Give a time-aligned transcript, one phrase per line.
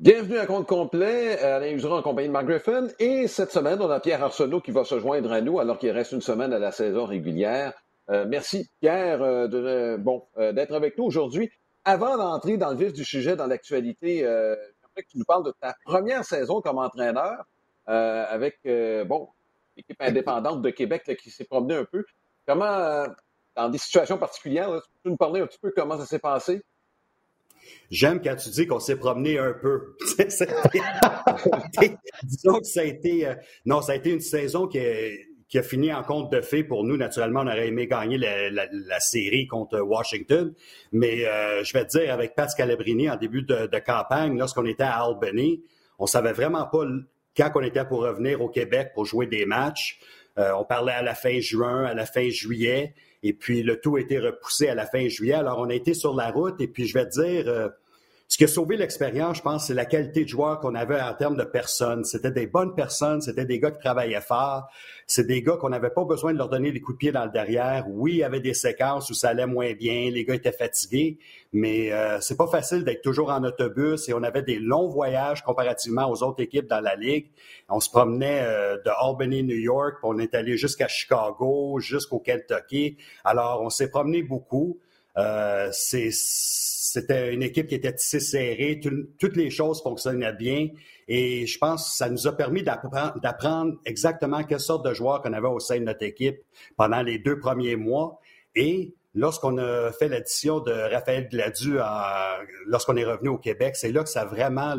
[0.00, 2.86] Bienvenue à compte complet, euh, Alain Useron en compagnie de Mark Griffin.
[2.98, 5.90] Et cette semaine, on a Pierre Arsenault qui va se joindre à nous alors qu'il
[5.90, 7.74] reste une semaine à la saison régulière.
[8.08, 11.50] Euh, merci Pierre euh, de, bon, d'être avec nous aujourd'hui.
[11.84, 15.52] Avant d'entrer dans le vif du sujet, dans l'actualité, j'aimerais que tu nous parles de
[15.60, 17.44] ta première saison comme entraîneur
[17.86, 18.58] avec
[19.06, 19.28] bon,
[19.76, 22.06] l'équipe indépendante de Québec qui s'est promenée un peu.
[22.46, 23.04] Comment,
[23.54, 26.62] dans des situations particulières, tu peux nous parler un petit peu comment ça s'est passé?
[27.90, 29.96] J'aime quand tu dis qu'on s'est promené un peu.
[32.22, 33.34] Disons que ça a été, euh,
[33.66, 36.96] non, ça a été une saison qui, a fini en compte de fait pour nous.
[36.96, 40.54] Naturellement, on aurait aimé gagner la, série contre Washington,
[40.92, 44.84] mais euh, je vais te dire, avec Pat Scalabrini en début de, campagne, lorsqu'on était
[44.84, 45.62] à Albany,
[45.98, 46.84] on savait vraiment pas
[47.36, 49.98] quand on était pour revenir au Québec pour jouer des matchs.
[50.38, 52.94] Euh, on parlait à la fin juin, à la fin juillet.
[53.22, 55.34] Et puis, le tout a été repoussé à la fin juillet.
[55.34, 56.60] Alors, on a été sur la route.
[56.60, 57.68] Et puis, je vais te dire, euh,
[58.30, 61.12] ce qui a sauvé l'expérience, je pense, c'est la qualité de joueurs qu'on avait en
[61.14, 62.04] termes de personnes.
[62.04, 64.68] C'était des bonnes personnes, c'était des gars qui travaillaient fort.
[65.08, 67.24] C'est des gars qu'on n'avait pas besoin de leur donner des coups de pied dans
[67.24, 67.86] le derrière.
[67.88, 71.18] Oui, il y avait des séquences où ça allait moins bien, les gars étaient fatigués,
[71.52, 75.42] mais euh, c'est pas facile d'être toujours en autobus et on avait des longs voyages
[75.42, 77.26] comparativement aux autres équipes dans la ligue.
[77.68, 82.20] On se promenait euh, de Albany, New York, puis on est allé jusqu'à Chicago, jusqu'au
[82.20, 82.96] Kentucky.
[83.24, 84.78] Alors, on s'est promené beaucoup.
[85.16, 86.10] Euh, c'est
[86.92, 88.80] c'était une équipe qui était tissée serrée,
[89.18, 90.68] toutes les choses fonctionnaient bien.
[91.06, 95.32] Et je pense que ça nous a permis d'apprendre exactement quelle sorte de joueurs qu'on
[95.32, 96.40] avait au sein de notre équipe
[96.76, 98.20] pendant les deux premiers mois.
[98.56, 101.78] Et lorsqu'on a fait l'addition de Raphaël Gladu,
[102.66, 104.74] lorsqu'on est revenu au Québec, c'est là que ça a vraiment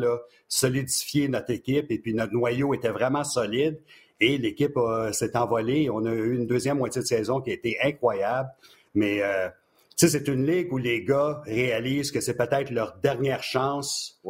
[0.48, 3.80] solidifié notre équipe et puis notre noyau était vraiment solide.
[4.20, 4.78] Et l'équipe
[5.12, 5.88] s'est envolée.
[5.90, 8.50] On a eu une deuxième moitié de saison qui a été incroyable.
[8.94, 9.48] Mais euh,
[9.96, 14.20] tu sais, c'est une ligue où les gars réalisent que c'est peut-être leur dernière chance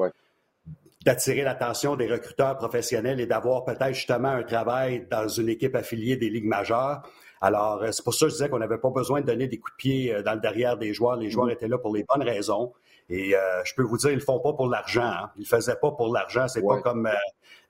[1.05, 6.17] d'attirer l'attention des recruteurs professionnels et d'avoir peut-être justement un travail dans une équipe affiliée
[6.17, 7.03] des ligues majeures.
[7.41, 9.59] Alors, euh, c'est pour ça que je disais qu'on n'avait pas besoin de donner des
[9.59, 11.17] coups de pied euh, dans le derrière des joueurs.
[11.17, 11.53] Les joueurs mm-hmm.
[11.53, 12.73] étaient là pour les bonnes raisons.
[13.09, 15.03] Et euh, je peux vous dire, ils le font pas pour l'argent.
[15.03, 15.31] Hein.
[15.37, 16.47] Ils le faisaient pas pour l'argent.
[16.47, 17.09] C'est pas comme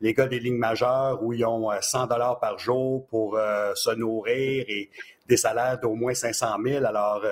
[0.02, 3.38] les gars des lignes majeures où ils ont 100 dollars par jour pour
[3.74, 4.90] se nourrir et
[5.26, 6.84] des salaires d'au moins 500 000.
[6.84, 7.22] Alors,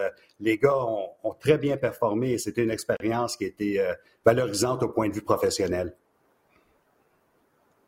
[0.40, 3.94] les gars ont, très bien performé et c'était une expérience qui était euh,
[4.24, 5.94] valorisante au point de vue professionnel.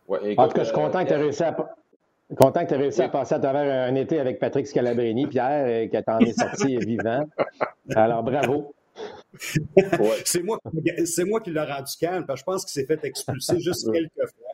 [0.09, 1.57] en tout cas, je suis content que tu aies réussi à.
[2.39, 5.99] Content que réussi à passer à travers un été avec Patrick Scalabrini, Pierre, et que
[5.99, 7.27] tu en es sorti vivant.
[7.95, 8.75] Alors, bravo.
[10.25, 10.59] C'est moi,
[11.27, 14.31] moi qui l'ai rendu calme, parce que je pense qu'il s'est fait expulser juste quelques
[14.31, 14.52] fois.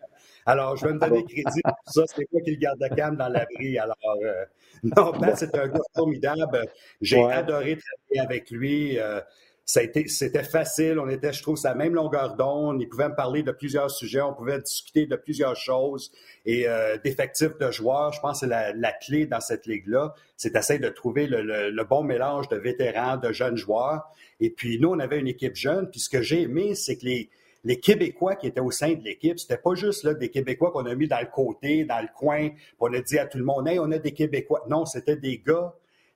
[0.48, 2.04] Alors, je vais me donner crédit pour ça.
[2.06, 3.78] C'est moi qui le garde calme dans l'abri.
[3.78, 4.44] Alors, euh,
[4.82, 6.66] non, ben, c'est un gars formidable.
[7.02, 8.98] J'ai adoré travailler avec lui.
[8.98, 9.20] Euh,
[9.66, 10.98] c'était facile.
[11.00, 12.80] On était, je trouve, à la même longueur d'onde.
[12.80, 14.22] Il pouvait me parler de plusieurs sujets.
[14.22, 16.10] On pouvait discuter de plusieurs choses.
[16.46, 20.14] Et euh, d'effectifs de joueurs, je pense que c'est la, clé dans cette ligue-là.
[20.38, 24.10] C'est d'essayer de trouver le, le, bon mélange de vétérans, de jeunes joueurs.
[24.40, 25.90] Et puis, nous, on avait une équipe jeune.
[25.90, 27.28] Puis ce que j'ai aimé, c'est que les,
[27.64, 30.86] les Québécois qui étaient au sein de l'équipe, c'était pas juste là, des Québécois qu'on
[30.86, 33.68] a mis dans le côté, dans le coin, on a dit à tout le monde,
[33.68, 34.64] hey, on a des Québécois.
[34.68, 35.74] Non, c'était des gars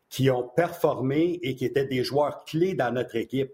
[0.09, 3.53] qui ont performé et qui étaient des joueurs clés dans notre équipe.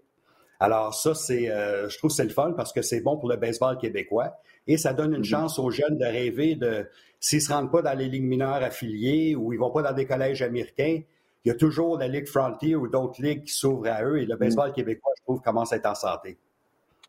[0.59, 3.37] Alors ça, c'est, euh, je trouve c'est le fun parce que c'est bon pour le
[3.37, 4.33] baseball québécois
[4.67, 5.25] et ça donne une mm-hmm.
[5.25, 6.85] chance aux jeunes de rêver de,
[7.19, 10.05] s'ils se rendent pas dans les ligues mineures affiliées ou ils vont pas dans des
[10.05, 11.01] collèges américains,
[11.45, 14.25] il y a toujours la Ligue Frontier ou d'autres ligues qui s'ouvrent à eux et
[14.25, 14.39] le mm.
[14.39, 16.37] baseball québécois, je trouve, commence à être en santé.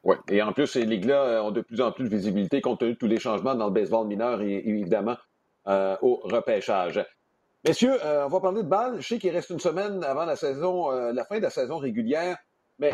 [0.02, 2.80] Oui, et en plus, ces ligues-là euh, ont de plus en plus de visibilité compte
[2.80, 5.16] tenu de tous les changements dans le baseball mineur et, évidemment
[5.66, 7.04] euh, au repêchage.
[7.66, 9.02] Messieurs, euh, on va parler de balle.
[9.02, 12.38] Je sais qu'il reste une semaine avant la saison, la fin de la saison régulière,
[12.78, 12.92] mais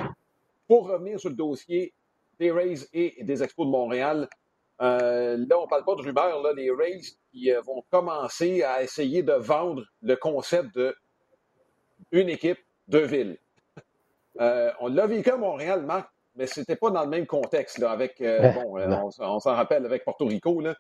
[0.67, 1.93] pour revenir sur le dossier
[2.41, 4.29] des Rays et des Expos de Montréal,
[4.81, 9.23] là, on ne parle pas de rumeurs, là, les Rays qui vont commencer à essayer
[9.23, 10.97] de vendre le concept de
[12.11, 12.59] une équipe,
[12.89, 13.39] deux villes.
[14.41, 18.21] on l'a vécu à Montréal, Marc mais c'était pas dans le même contexte, là, avec,
[18.21, 18.89] euh, bon, euh,
[19.21, 20.75] on, s'en rappelle, avec Porto Rico, là.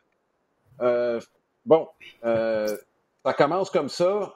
[0.82, 1.20] Euh,
[1.64, 1.88] bon,
[2.22, 4.34] ça commence comme ça.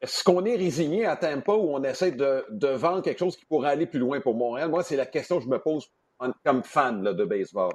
[0.00, 3.44] Est-ce qu'on est résigné à Tampa ou on essaie de, de, vendre quelque chose qui
[3.44, 4.70] pourrait aller plus loin pour Montréal?
[4.70, 5.90] Moi, c'est la question que je me pose
[6.44, 7.72] comme fan de baseball.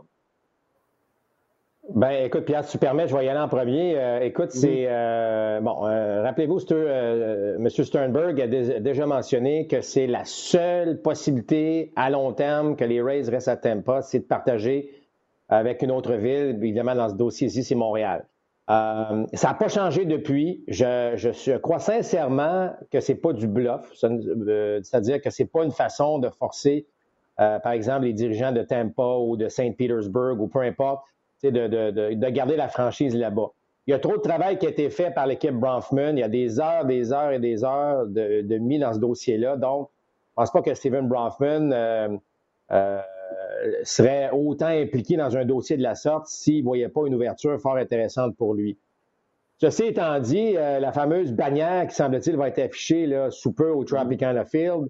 [1.93, 3.95] Ben, écoute, Pierre, si tu permets, je vais y aller en premier.
[3.95, 5.85] Euh, écoute, c'est euh, bon.
[5.85, 7.69] Euh, rappelez-vous, M.
[7.69, 8.47] Sternberg a
[8.79, 13.57] déjà mentionné que c'est la seule possibilité à long terme que les Rays restent à
[13.57, 14.89] Tampa, c'est de partager
[15.47, 16.57] avec une autre ville.
[16.59, 18.25] Évidemment, dans ce dossier-ci, c'est Montréal.
[18.67, 20.63] ça n'a pas changé depuis.
[20.67, 26.17] Je, je, crois sincèrement que c'est pas du bluff, c'est-à-dire que c'est pas une façon
[26.17, 26.87] de forcer,
[27.37, 31.03] par exemple, les dirigeants de Tampa ou de Saint Petersburg ou peu importe
[31.51, 33.51] de, garder la franchise là-bas.
[33.87, 36.11] Il y a trop de travail qui a été fait par l'équipe Bronfman.
[36.13, 39.57] Il y a des heures, des heures et des heures de, mis dans ce dossier-là.
[39.57, 42.09] Donc, je ne pense pas que Steven Bronfman euh,
[42.71, 43.01] euh,
[43.83, 47.59] serait autant impliqué dans un dossier de la sorte s'il ne voyait pas une ouverture
[47.61, 48.77] fort intéressante pour lui.
[49.57, 53.83] Ceci étant dit, euh, la fameuse bannière qui semble-t-il va être affichée sous peu au
[53.83, 54.87] Tropicana Field,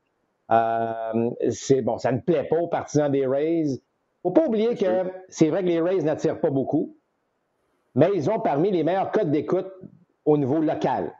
[1.50, 3.80] c'est bon, ça ne plaît pas aux partisans des Rays
[4.26, 6.98] faut pas oublier que c'est vrai que les Rays n'attirent pas beaucoup,
[7.94, 9.72] mais ils ont parmi les meilleurs codes d'écoute
[10.26, 11.14] au niveau local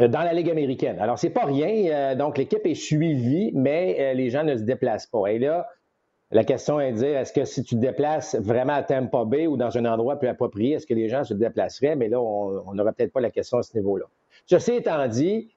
[0.00, 0.98] euh, dans la Ligue américaine.
[0.98, 1.68] Alors, c'est pas rien.
[1.68, 5.28] Euh, donc, l'équipe est suivie, mais euh, les gens ne se déplacent pas.
[5.28, 5.68] Et là,
[6.32, 9.46] la question est de dire, est-ce que si tu te déplaces vraiment à Tampa Bay
[9.46, 11.94] ou dans un endroit plus approprié, est-ce que les gens se déplaceraient?
[11.94, 14.06] Mais là, on n'aurait peut-être pas la question à ce niveau-là.
[14.46, 15.48] Ceci étant dit,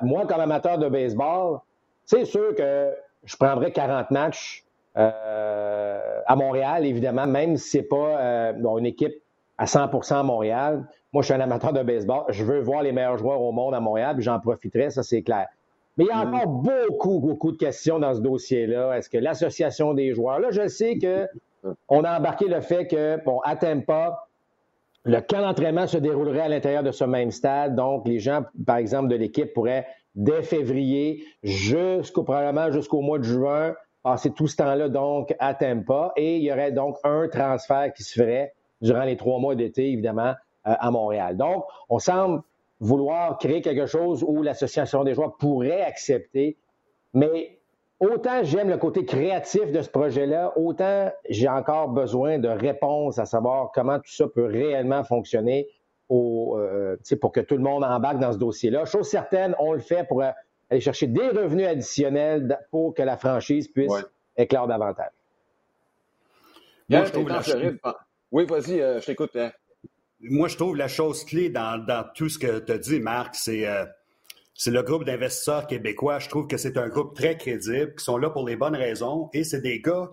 [0.00, 1.58] moi, comme amateur de baseball,
[2.06, 2.90] c'est sûr que
[3.24, 4.64] je prendrais 40 matchs
[4.96, 9.14] euh, à Montréal, évidemment, même si c'est pas euh, une équipe
[9.58, 10.84] à 100% à Montréal.
[11.12, 12.24] Moi, je suis un amateur de baseball.
[12.28, 15.22] Je veux voir les meilleurs joueurs au monde à Montréal, puis j'en profiterai, ça c'est
[15.22, 15.48] clair.
[15.96, 16.34] Mais il y a mm.
[16.34, 18.96] encore beaucoup, beaucoup de questions dans ce dossier-là.
[18.96, 21.26] Est-ce que l'association des joueurs, là, je sais que
[21.88, 24.26] on a embarqué le fait que, bon, à Tampa,
[25.04, 27.74] le camp d'entraînement se déroulerait à l'intérieur de ce même stade.
[27.74, 33.24] Donc, les gens, par exemple, de l'équipe pourraient, dès février, jusqu'au, probablement jusqu'au mois de
[33.24, 37.92] juin, passer tout ce temps-là donc à Tampa et il y aurait donc un transfert
[37.92, 40.34] qui se ferait durant les trois mois d'été, évidemment,
[40.66, 41.36] euh, à Montréal.
[41.36, 42.42] Donc, on semble
[42.80, 46.56] vouloir créer quelque chose où l'Association des joueurs pourrait accepter,
[47.12, 47.58] mais
[47.98, 53.26] autant j'aime le côté créatif de ce projet-là, autant j'ai encore besoin de réponses à
[53.26, 55.68] savoir comment tout ça peut réellement fonctionner
[56.08, 58.86] au, euh, pour que tout le monde embarque dans ce dossier-là.
[58.86, 60.30] Chose certaine, on le fait pour euh,
[60.70, 63.92] aller chercher des revenus additionnels pour que la franchise puisse
[64.36, 65.10] éclore davantage.
[66.88, 67.42] Moi, je trouve la...
[68.32, 69.34] Oui, vas-y, euh, je t'écoute.
[69.34, 69.50] Hein.
[70.20, 71.84] Moi, je trouve la chose clé dans,
[72.14, 73.84] tout ce que tu as dit, Marc, c'est euh,
[74.54, 76.18] c'est le groupe d'investisseurs québécois.
[76.18, 79.30] Je trouve que c'est un groupe très crédible, qui sont là pour les bonnes raisons,
[79.32, 80.10] et c'est des gars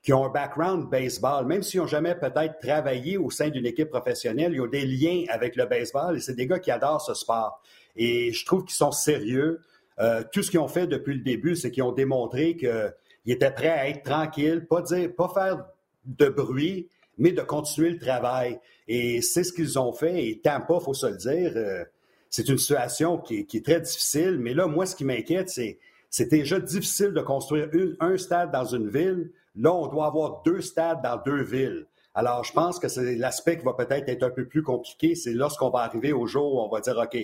[0.00, 3.90] qui ont un background baseball, même s'ils n'ont jamais peut-être travaillé au sein d'une équipe
[3.90, 7.14] professionnelle, ils ont des liens avec le baseball, et c'est des gars qui adorent ce
[7.14, 7.60] sport.
[7.96, 9.60] Et je trouve qu'ils sont sérieux.
[9.98, 12.92] Euh, tout ce qu'ils ont fait depuis le début, c'est qu'ils ont démontré qu'ils
[13.26, 15.66] étaient prêts à être tranquilles, pas dire, faire
[16.04, 16.88] de bruit,
[17.18, 18.58] mais de continuer le travail.
[18.88, 20.26] Et c'est ce qu'ils ont fait.
[20.26, 21.84] Et tant pas, faut se le dire, euh,
[22.30, 24.38] c'est une situation qui est, très difficile.
[24.38, 25.78] Mais là, moi, ce qui m'inquiète, c'est
[26.12, 27.68] c'est déjà difficile de construire
[28.00, 29.30] un stade dans une ville.
[29.54, 31.86] Là, on doit avoir deux stades dans deux villes.
[32.14, 35.14] Alors, je pense que c'est l'aspect qui va peut-être être un peu plus compliqué.
[35.14, 37.16] C'est lorsqu'on va arriver au jour où on va dire, OK,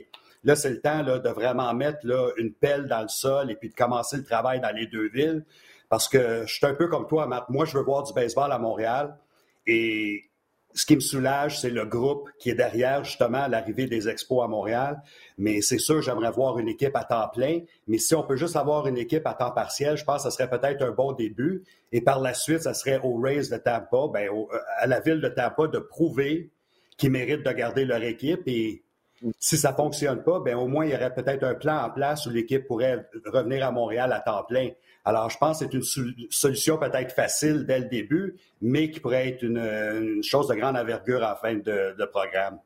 [0.47, 2.07] Là, c'est le temps de vraiment mettre
[2.38, 5.45] une pelle dans le sol et puis de commencer le travail dans les deux villes.
[5.88, 7.49] Parce que je suis un peu comme toi, Matt.
[7.49, 9.17] Moi, je veux voir du baseball à Montréal.
[9.67, 10.23] Et
[10.73, 14.47] ce qui me soulage, c'est le groupe qui est derrière justement l'arrivée des expos à
[14.47, 15.03] Montréal.
[15.37, 17.62] Mais c'est sûr, j'aimerais voir une équipe à temps plein.
[17.88, 20.37] Mais si on peut juste avoir une équipe à temps partiel, je pense que ce
[20.37, 21.65] serait peut-être un bon début.
[21.91, 24.31] Et par la suite, ça serait aux Rays de Tampa, ben,
[24.79, 26.53] à la ville de Tampa de prouver
[26.97, 28.43] qu'ils méritent de garder leur équipe.
[28.47, 28.85] Et
[29.39, 32.27] si ça fonctionne pas, ben au moins il y aurait peut-être un plan en place
[32.27, 34.71] où l'équipe pourrait revenir à Montréal à temps plein.
[35.05, 39.29] Alors je pense que c'est une solution peut-être facile dès le début, mais qui pourrait
[39.29, 42.59] être une, chose de grande envergure en fin de, programme.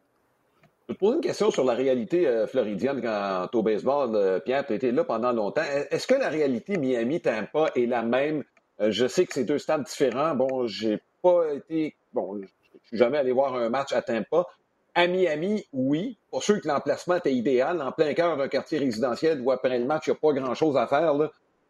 [0.89, 4.17] Je te pose une question sur la réalité euh, floridienne quant au baseball.
[4.17, 5.63] Euh, Pierre, tu été là pendant longtemps.
[5.91, 8.43] Est-ce que la réalité Miami-Tampa est la même?
[8.81, 10.35] Euh, je sais que c'est deux stades différents.
[10.35, 11.95] Bon, j'ai pas été.
[12.13, 12.49] Bon, je
[12.89, 14.47] suis jamais allé voir un match à Tampa.
[14.95, 16.19] À Miami, oui.
[16.31, 19.85] Pour ceux que l'emplacement était idéal, en plein cœur d'un quartier résidentiel où après le
[19.85, 21.15] match, il n'y a pas grand-chose à faire.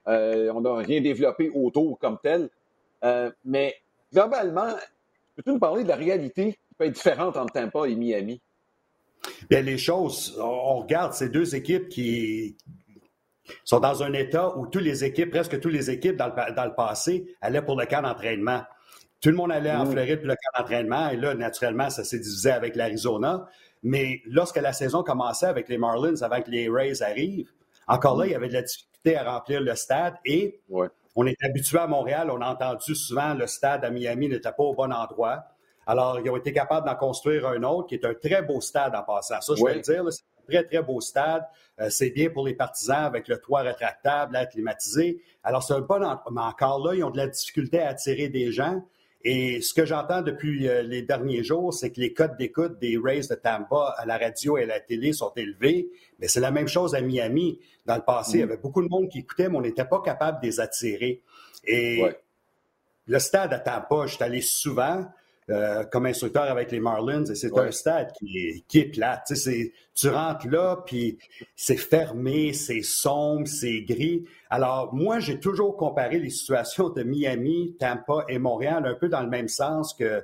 [0.09, 2.49] Euh, on n'a rien développé autour comme tel.
[3.05, 3.77] Euh, mais
[4.13, 4.75] globalement,
[5.37, 8.41] peux-tu nous parler de la réalité qui peut être différente entre Tampa et Miami?
[9.49, 12.57] Bien, les choses, on regarde ces deux équipes qui,
[13.65, 16.65] sont dans un état où toutes les équipes, presque toutes les équipes dans le, dans
[16.65, 18.63] le passé, allaient pour le camp d'entraînement.
[19.21, 19.87] Tout le monde allait en.
[19.87, 23.47] Floride pour le camp d'entraînement, et là, naturellement, ça s'est divisé avec l'Arizona.
[23.83, 27.51] Mais lorsque la saison commençait avec les Marlins, avant que les Rays arrivent,
[27.87, 30.61] encore là, il y avait de la difficulté à remplir le stade et
[31.17, 34.63] on est habitué à Montréal, on a entendu souvent le stade à Miami n'était pas
[34.63, 35.45] au bon endroit.
[35.87, 38.95] Alors, ils ont été capables d'en construire un autre qui est un très beau stade
[38.95, 39.41] en passant.
[39.41, 41.45] Ça, je vais le dire, c'est un très, très beau stade.
[41.81, 45.21] Euh, c'est bien pour les partisans avec le toit rétractable, l'air climatisé.
[45.43, 46.31] Alors, c'est un bon endroit.
[46.31, 48.85] Mais encore là, ils ont de la difficulté à attirer des gens.
[49.23, 52.97] Et ce que j'entends depuis euh, les derniers jours, c'est que les codes d'écoute des
[52.97, 55.91] Rays de Tampa à la radio et à la télé sont élevés.
[56.19, 57.61] Mais c'est la même chose à Miami.
[57.85, 58.49] Dans le passé, il y mm.
[58.49, 61.21] avait beaucoup de monde qui écoutait, mais on n'était pas capable de les attirer.
[61.65, 62.03] Et
[63.07, 65.05] le stade à Tampa, je suis allé souvent.
[65.51, 69.33] Euh, comme instructeur avec les Marlins et c'est un stade qui est, qui est plate.
[69.35, 71.19] Tu, tu rentres là, puis
[71.57, 74.25] c'est fermé, c'est sombre, c'est gris.
[74.49, 79.23] Alors, moi, j'ai toujours comparé les situations de Miami, Tampa et Montréal un peu dans
[79.23, 80.23] le même sens que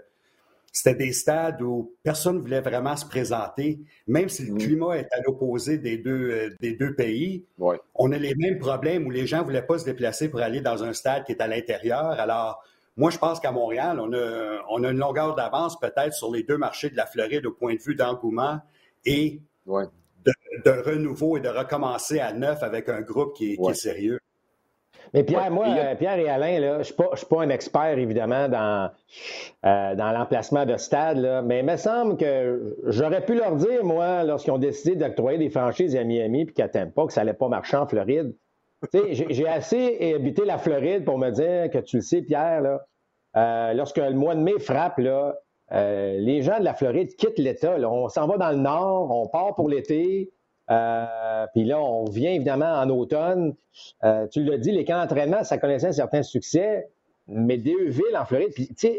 [0.71, 4.59] c'était des stades où personne ne voulait vraiment se présenter, même si le mm.
[4.59, 7.47] climat est à l'opposé des deux, euh, des deux pays.
[7.95, 10.61] On a les mêmes problèmes où les gens ne voulaient pas se déplacer pour aller
[10.61, 12.11] dans un stade qui est à l'intérieur.
[12.11, 12.63] Alors,
[12.97, 16.43] moi, je pense qu'à Montréal, on a, on a une longueur d'avance peut-être sur les
[16.43, 18.59] deux marchés de la Floride au point de vue d'engouement
[19.05, 24.19] et de, renouveau et de recommencer à neuf avec un groupe qui est, sérieux.
[25.15, 25.67] Mais Pierre, moi,
[25.99, 28.91] Pierre et Alain, là, je ne suis, pas un expert, évidemment, dans,
[29.65, 33.85] euh, dans l'emplacement de stade, là, mais il me semble que j'aurais pu leur dire,
[33.85, 37.37] moi, lorsqu'ils ont décidé d'octroyer des franchises à Miami puis qu'à pas que ça n'allait
[37.37, 38.35] pas marcher en Floride.
[38.93, 42.87] J'ai assez habité la Floride pour me dire que tu le sais, Pierre, là,
[43.37, 47.77] euh, lorsque le mois de mai frappe, euh, les gens de la Floride quittent l'État.
[47.79, 50.31] On s'en va dans le nord, on part pour l'été.
[50.71, 53.55] Euh, puis là, on vient évidemment en automne.
[54.33, 56.89] tu l'as dit, les camps d'entraînement, ça connaissait un certain succès,
[57.29, 58.53] mais deux villes en Floride,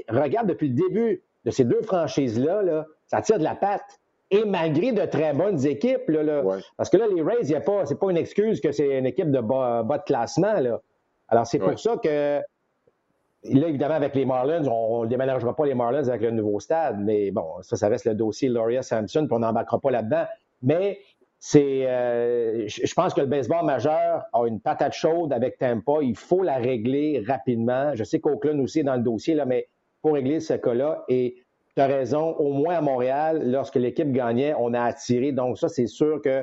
[0.10, 4.00] regarde depuis le début de ces deux franchises-là, là, ça tire de la patte.
[4.30, 6.44] Et malgré de très bonnes équipes, là,
[6.76, 9.32] parce que là, les Rays, ce n'est pas, pas une excuse que c'est une équipe
[9.32, 10.60] de bas, de classement.
[10.60, 10.82] Là.
[11.30, 15.76] Alors, c'est pour ça que, là, évidemment, avec les Marlins, on ne déménagera pas les
[15.76, 19.36] Marlins avec le nouveau stade, mais bon, ça, ça reste le dossier Lauria Sampson, puis
[19.36, 20.26] on n'embarquera pas là-dedans.
[20.62, 21.00] Mais
[21.40, 26.00] c'est, euh, je pense que le baseball majeur a une patate chaude avec Tampa.
[26.02, 27.92] Il faut la régler rapidement.
[27.94, 29.70] Je sais qu'Oakland aussi est dans le dossier, là, mais
[30.02, 31.06] pour régler ce cas-là.
[31.08, 31.38] Et
[31.78, 35.32] tu as raison, au moins à Montréal, lorsque l'équipe gagnait, on a attiré.
[35.32, 36.42] Donc, ça, c'est sûr que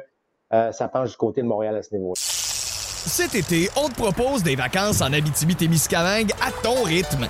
[0.52, 2.12] euh, ça penche du côté de Montréal à ce niveau.
[2.14, 7.26] Cet été, on te propose des vacances en Abitibi-Témiscamingue à ton rythme.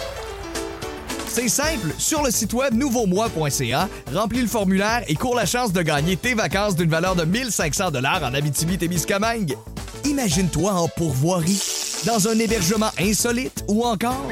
[1.28, 5.80] C'est simple, sur le site web nouveaumois.ca, remplis le formulaire et cours la chance de
[5.80, 9.56] gagner tes vacances d'une valeur de 1500 dollars en Abitibi-Témiscamingue.
[10.04, 11.62] Imagine-toi en pourvoirie,
[12.06, 14.28] dans un hébergement insolite ou encore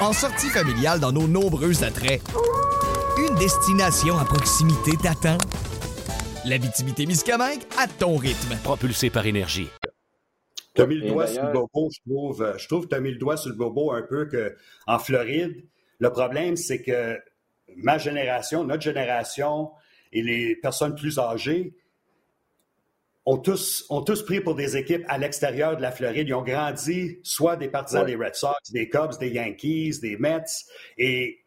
[0.00, 2.22] en sortie familiale dans nos nombreux attraits.
[3.38, 5.36] Destination à proximité t'attend.
[6.46, 8.56] La Miscamingue à ton rythme.
[8.64, 9.68] Propulsé par énergie.
[10.74, 12.42] Tu as mis le doigt sur le bobo, je trouve.
[12.42, 14.56] Euh, je trouve que tu as mis le doigt sur le bobo un peu que
[14.86, 15.66] en Floride,
[15.98, 17.18] le problème, c'est que
[17.76, 19.70] ma génération, notre génération
[20.12, 21.74] et les personnes plus âgées
[23.26, 26.26] ont tous, ont tous pris pour des équipes à l'extérieur de la Floride.
[26.26, 30.42] Ils ont grandi soit des partisans des Red Sox, des Cubs, des Yankees, des Mets.
[30.96, 31.45] Et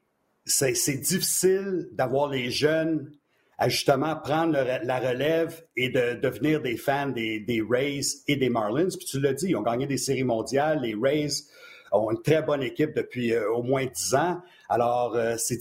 [0.49, 3.11] c'est difficile d'avoir les jeunes
[3.57, 8.87] à justement prendre la relève et de devenir des fans des, Rays et des Marlins.
[8.87, 10.81] Puis tu l'as dit, ils ont gagné des séries mondiales.
[10.81, 11.43] Les Rays
[11.91, 14.41] ont une très bonne équipe depuis euh, au moins dix ans.
[14.69, 15.59] Alors, euh, c'est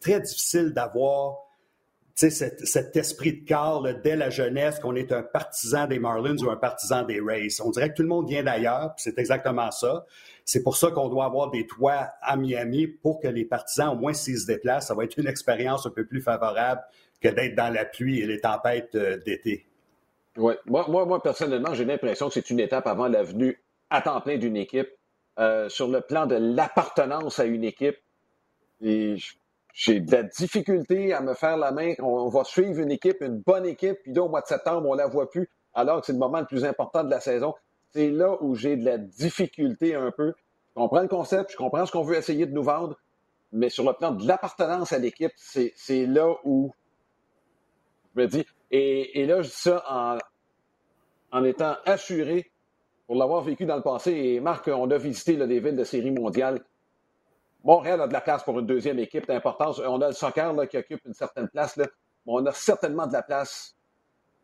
[0.00, 1.38] très difficile d'avoir
[2.14, 6.56] cet, esprit de corps dès la jeunesse qu'on est un partisan des Marlins ou un
[6.56, 7.60] partisan des Rays.
[7.64, 10.04] On dirait que tout le monde vient d'ailleurs, c'est exactement ça.
[10.44, 13.96] C'est pour ça qu'on doit avoir des toits à Miami pour que les partisans, au
[13.96, 16.82] moins s'ils se déplacent, ça va être une expérience un peu plus favorable
[17.22, 19.66] que d'être dans la pluie et les tempêtes euh, d'été.
[20.36, 24.20] Oui, moi, moi, personnellement, j'ai l'impression que c'est une étape avant la venue à temps
[24.20, 24.88] plein d'une équipe.
[25.38, 27.96] Euh, sur le plan de l'appartenance à une équipe,
[28.80, 31.94] j'ai de la difficulté à me faire la main.
[32.00, 34.94] On, va suivre une équipe, une bonne équipe, puis là, au mois de septembre, on
[34.94, 37.54] la voit plus, alors que c'est le moment le plus important de la saison
[37.94, 40.34] c'est là où j'ai de la difficulté un peu.
[40.70, 42.98] Je comprends le concept, je comprends ce qu'on veut essayer de nous vendre,
[43.52, 46.72] mais sur le plan de l'appartenance à l'équipe, c'est là où
[48.14, 50.18] je me dis, et, là, je dis ça
[51.32, 52.50] en, étant assuré
[53.06, 54.10] pour l'avoir vécu dans le passé.
[54.10, 56.64] Et Marc, on a visité des villes de série mondiale.
[57.62, 59.78] Montréal a de la place pour une deuxième équipe d'importance.
[59.78, 61.86] On a le soccer qui occupe une certaine place, mais
[62.26, 63.76] on a certainement de la place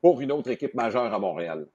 [0.01, 1.67] pour une autre équipe majeure à Montréal.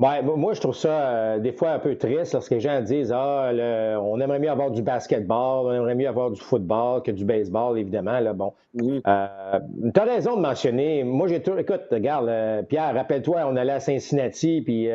[0.00, 3.12] Ouais, moi, je trouve ça euh, des fois un peu triste lorsque les gens disent
[3.12, 3.50] Ah,
[4.00, 7.78] on aimerait mieux avoir du basketball, on aimerait mieux avoir du football que du baseball,
[7.78, 8.18] évidemment.
[8.18, 8.54] Là, bon.
[8.80, 8.98] Euh,
[9.94, 11.04] tu as raison de mentionner.
[11.04, 11.56] Moi, j'ai tout.
[11.58, 14.88] Écoute, regarde, euh, Pierre, rappelle-toi, on allait à Cincinnati, puis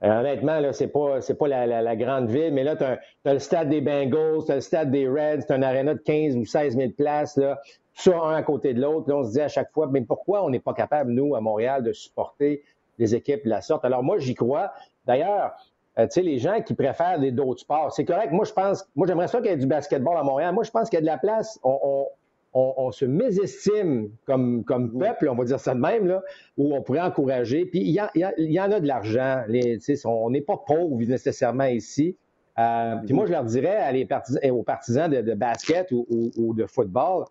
[0.00, 3.68] honnêtement, là, c'est pas, c'est pas la, grande ville, mais là, tu as, le stade
[3.68, 6.44] des Bengals, tu as le stade des Reds, tu as un aréna de 15 ou
[6.44, 7.58] 16 000 places, là,
[7.94, 9.08] ça, un à côté de l'autre.
[9.08, 11.40] Là, on se dit à chaque fois, mais pourquoi on n'est pas capable, nous, à
[11.40, 12.62] Montréal, de supporter
[12.98, 13.84] des équipes de la sorte.
[13.84, 14.72] Alors moi, j'y crois.
[15.06, 15.52] D'ailleurs,
[15.98, 18.32] euh, tu sais, les gens qui préfèrent d'autres sports, c'est correct.
[18.32, 20.52] Moi, je pense, moi, j'aimerais ça qu'il y ait du basketball à Montréal.
[20.54, 21.58] Moi, je pense qu'il y a de la place.
[21.62, 26.22] On, se mésestime comme, comme peuple, on va dire ça de même, là,
[26.56, 27.66] où on pourrait encourager.
[27.66, 29.42] Puis il y, y, en a de l'argent.
[30.04, 32.16] On n'est pas pauvres nécessairement ici.
[32.58, 34.06] Euh, puis moi, je leur dirais
[34.50, 37.24] aux partisans de, basket ou, de football,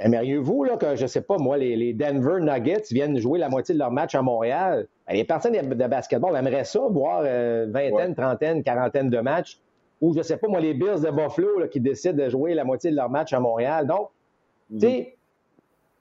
[0.00, 3.90] Aimeriez-vous que, je sais pas, moi, les, Denver Nuggets viennent jouer la moitié de leur
[3.90, 4.86] match à Montréal?
[5.08, 9.58] Ben, les personnes de, basketball aimeraient ça, voir euh, vingtaine, trentaine, quarantaine de matchs.
[10.00, 12.92] Ou, je sais pas, moi, les Bills de Buffalo qui décident de jouer la moitié
[12.92, 13.88] de leur match à Montréal.
[13.88, 14.10] Donc,
[14.70, 15.16] tu sais,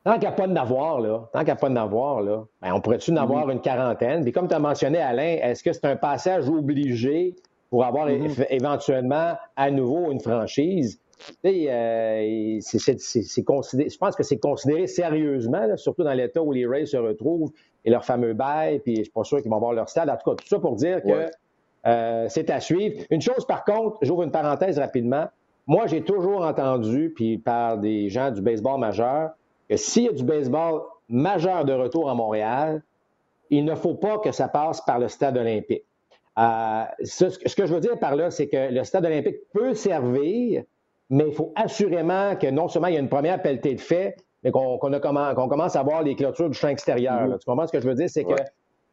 [0.04, 2.22] tant qu'il n'y a pas de n'avoir, là, tant qu'il n'y a pas de n'avoir,
[2.22, 4.22] là, ben, on pourrait-tu en avoir une quarantaine?
[4.22, 7.36] Puis comme tu as mentionné, Alain, est-ce que c'est un passage obligé
[7.72, 8.46] pour avoir mm-hmm.
[8.52, 11.00] éventuellement à nouveau une franchise?
[11.46, 17.52] Euh, je pense que c'est considéré sérieusement, surtout dans l'état où les Rays se retrouvent
[17.86, 20.10] et leur fameux bail, puis je suis pas sûr qu'ils vont avoir leur stade.
[20.10, 21.30] En tout cas, tout ça pour dire que
[21.86, 23.04] euh, c'est à suivre.
[23.10, 25.28] Une chose, par contre, j'ouvre une parenthèse rapidement.
[25.68, 29.32] Moi, j'ai toujours entendu, puis par des gens du baseball majeur,
[29.70, 32.82] que s'il y a du baseball majeur de retour à Montréal,
[33.50, 35.84] il ne faut pas que ça passe par le stade olympique.
[36.38, 40.64] Euh, ce, que je veux dire par là, c'est que le stade olympique peut servir
[41.10, 44.18] mais il faut assurément que non seulement il y a une première pelletée de fait,
[44.44, 47.38] mais qu'on commence à voir les clôtures du champ extérieur.
[47.40, 48.10] Tu comprends ce que je veux dire?
[48.10, 48.36] C'est que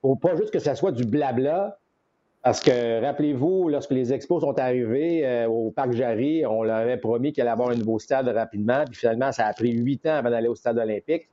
[0.02, 1.78] faut pas juste que ça soit du blabla,
[2.42, 6.98] parce que rappelez-vous, lorsque les expos sont arrivés euh, au Parc Jarry, on leur avait
[6.98, 10.16] promis qu'il allait avoir un nouveau stade rapidement, puis finalement, ça a pris huit ans
[10.16, 11.30] avant d'aller au stade olympique.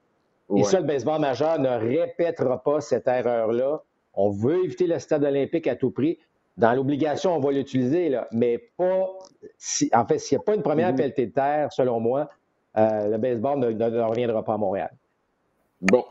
[0.56, 3.82] Et ça, le baseball majeur ne répétera pas cette erreur-là.
[4.14, 6.18] On veut éviter le stade olympique à tout prix.
[6.58, 9.10] Dans l'obligation, on va l'utiliser, mais pas.
[9.58, 10.96] Si, en fait, s'il n'y a pas une première mmh.
[10.96, 12.30] de terre, selon moi,
[12.78, 14.92] euh, le baseball ne, reviendra pas à Montréal.
[15.82, 16.06] Bon.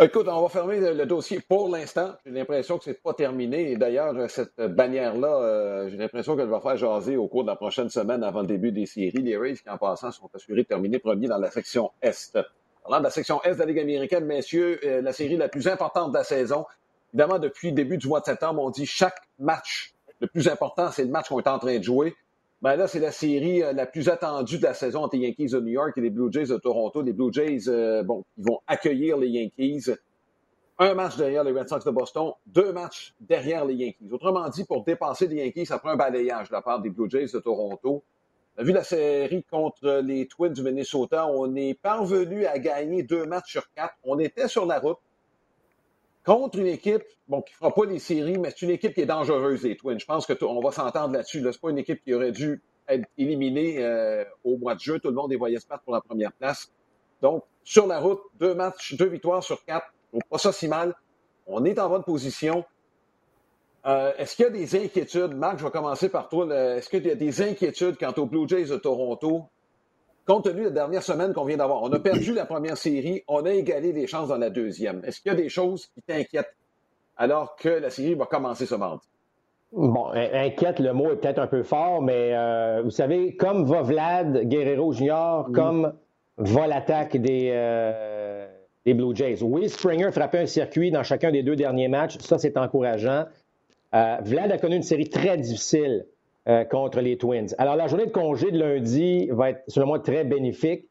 [0.00, 2.14] Écoute, on va fermer le, dossier pour l'instant.
[2.26, 3.70] J'ai l'impression que ce n'est pas terminé.
[3.70, 7.56] Et d'ailleurs, cette bannière-là, euh, j'ai l'impression qu'elle va faire jaser au cours de la
[7.56, 9.22] prochaine semaine avant le début des séries.
[9.22, 12.36] Les Rays, qui en passant, sont assurés de terminer premier dans la section Est.
[12.82, 15.68] Parlant de la section Est de la Ligue américaine, messieurs, euh, la série la plus
[15.68, 16.66] importante de la saison,
[17.14, 20.90] Évidemment, depuis le début du mois de septembre, on dit chaque match, le plus important,
[20.90, 22.16] c'est le match qu'on est en train de jouer.
[22.60, 25.50] Mais là, c'est la série euh, la plus attendue de la saison entre les Yankees
[25.50, 27.02] de New York et les Blue Jays de Toronto.
[27.02, 29.92] Les Blue Jays, euh, bon, ils vont accueillir les Yankees.
[30.80, 34.10] Un match derrière les Red Sox de Boston, deux matchs derrière les Yankees.
[34.10, 37.08] Autrement dit, pour dépasser les Yankees, ça prend un balayage de la part des Blue
[37.08, 38.02] Jays de Toronto.
[38.58, 41.28] Vu la série contre les Twins du Minnesota.
[41.28, 43.94] On est parvenu à gagner deux matchs sur quatre.
[44.02, 44.98] On était sur la route
[46.24, 49.06] contre une équipe bon, qui fera pas les séries, mais c'est une équipe qui est
[49.06, 49.98] dangereuse, les Twins.
[49.98, 51.40] Je pense qu'on va s'entendre là-dessus.
[51.40, 54.98] Ce n'est pas une équipe qui aurait dû être éliminée euh, au mois de juin.
[54.98, 56.70] Tout le monde les voyait se battre pour la première place.
[57.22, 59.86] Donc, sur la route, deux matchs, deux victoires sur quatre.
[60.12, 60.94] Donc, pas ça si mal.
[61.46, 62.64] On est en bonne position.
[63.86, 65.34] Euh, est-ce qu'il y a des inquiétudes?
[65.34, 66.46] Marc, je vais commencer par toi.
[66.76, 69.44] Est-ce qu'il y a des inquiétudes quant aux Blue Jays de Toronto?
[70.26, 73.22] Compte tenu de la dernière semaine qu'on vient d'avoir, on a perdu la première série,
[73.28, 75.02] on a égalé les chances dans la deuxième.
[75.04, 76.54] Est-ce qu'il y a des choses qui t'inquiètent
[77.16, 79.06] alors que la série va commencer ce mardi?
[79.72, 83.82] Bon, inquiète, le mot est peut-être un peu fort, mais euh, vous savez, comme va
[83.82, 85.92] Vlad Guerrero Jr., comme
[86.36, 88.46] va l'attaque des, euh,
[88.86, 89.42] des Blue Jays.
[89.42, 93.24] Oui, Springer frappait un circuit dans chacun des deux derniers matchs, ça c'est encourageant.
[93.94, 96.06] Euh, Vlad a connu une série très difficile
[96.46, 97.54] euh, contre les Twins.
[97.56, 100.90] Alors, la journée de congé de lundi va être, selon moi, très bénéfique.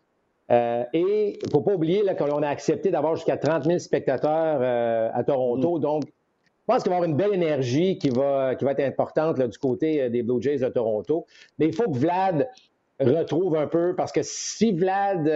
[0.49, 4.57] Euh, et il ne faut pas oublier qu'on a accepté d'avoir jusqu'à 30 000 spectateurs
[4.61, 5.77] euh, à Toronto.
[5.77, 5.81] Mm.
[5.81, 8.79] Donc, je pense qu'il va y avoir une belle énergie qui va, qui va être
[8.79, 11.27] importante du côté des Blue Jays de Toronto.
[11.59, 12.49] Mais il faut que Vlad
[12.99, 15.27] retrouve un peu, parce que si Vlad,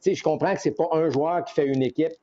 [0.00, 2.14] sais, je comprends que c'est pas un joueur qui fait une équipe,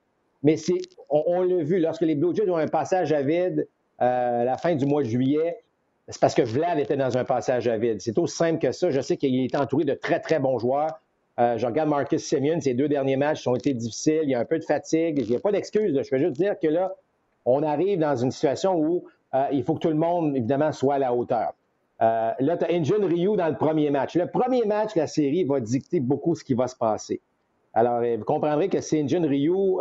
[0.43, 3.69] mais c'est, on, on l'a vu, lorsque les Blue Jays ont un passage à vide
[3.99, 5.59] à la fin du mois de juillet,
[6.07, 8.01] c'est parce que Vlad était dans un passage à vide.
[8.01, 8.89] C'est aussi simple que ça.
[8.89, 10.99] Je sais qu'il est entouré de très, très bons joueurs.
[11.39, 14.21] Euh, je regarde Marcus Simeon, ses deux derniers matchs ont été difficiles.
[14.23, 15.19] Il y a un peu de fatigue.
[15.19, 15.99] Il n'y a pas d'excuse.
[16.03, 16.93] Je veux juste dire que là,
[17.45, 20.95] on arrive dans une situation où euh, il faut que tout le monde, évidemment, soit
[20.95, 21.53] à la hauteur.
[22.01, 24.15] Euh, là, tu as Injun Ryu dans le premier match.
[24.15, 27.21] Le premier match, la série va dicter beaucoup ce qui va se passer.
[27.73, 29.77] Alors, vous comprendrez que c'est Injun Ryu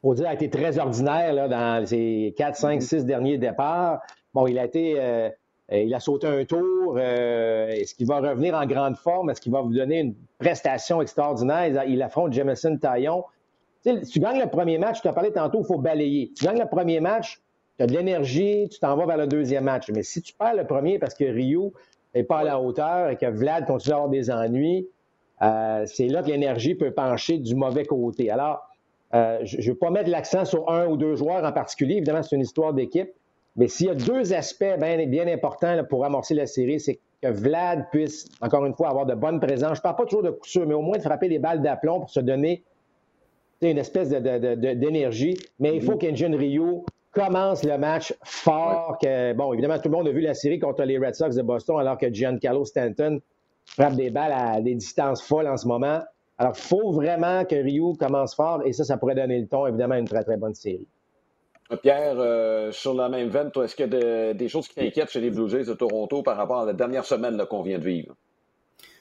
[0.00, 4.00] faut dire, a été très ordinaire là, dans ses 4, 5, 6 derniers départs.
[4.34, 4.96] Bon, il a été.
[4.98, 5.30] Euh,
[5.70, 6.96] il a sauté un tour.
[6.96, 9.30] Euh, est-ce qu'il va revenir en grande forme?
[9.30, 11.84] Est-ce qu'il va vous donner une prestation extraordinaire?
[11.86, 13.24] Il affronte Jameson Taillon.
[13.82, 16.32] si tu gagnes le premier match, tu as parlé tantôt, il faut balayer.
[16.34, 17.42] Tu gagnes le premier match,
[17.76, 19.90] tu as de l'énergie, tu t'en vas vers le deuxième match.
[19.90, 21.74] Mais si tu perds le premier parce que Rio
[22.14, 24.88] n'est pas à la hauteur et que Vlad continue à avoir des ennuis,
[25.42, 28.30] euh, c'est là que l'énergie peut pencher du mauvais côté.
[28.30, 28.66] Alors,
[29.14, 31.96] euh, je ne veux pas mettre l'accent sur un ou deux joueurs en particulier.
[31.96, 33.10] Évidemment, c'est une histoire d'équipe.
[33.58, 37.28] Mais s'il y a deux aspects bien, bien importants pour amorcer la série, c'est que
[37.28, 39.74] Vlad puisse, encore une fois, avoir de bonnes présences.
[39.74, 41.60] Je ne parle pas toujours de coup sûr, mais au moins de frapper des balles
[41.60, 42.62] d'aplomb pour se donner
[43.60, 45.36] une espèce d'énergie.
[45.58, 45.98] mais il faut mm-hmm.
[45.98, 48.96] qu'Engine Rio commence le match fort.
[49.02, 51.42] Que, bon, évidemment, tout le monde a vu la série contre les Red Sox de
[51.42, 53.20] Boston, alors que Giancarlo Stanton
[53.66, 55.98] frappe des balles à des distances folles en ce moment.
[56.38, 59.66] Alors, il faut vraiment que Rio commence fort et ça, ça pourrait donner le ton,
[59.66, 60.86] évidemment, à une très, très bonne série.
[61.76, 65.20] Pierre, euh, sur la même veine, est-ce qu'il y a des choses qui t'inquiètent chez
[65.20, 68.16] les Blue Jays de Toronto par rapport à la dernière semaine qu'on vient de vivre?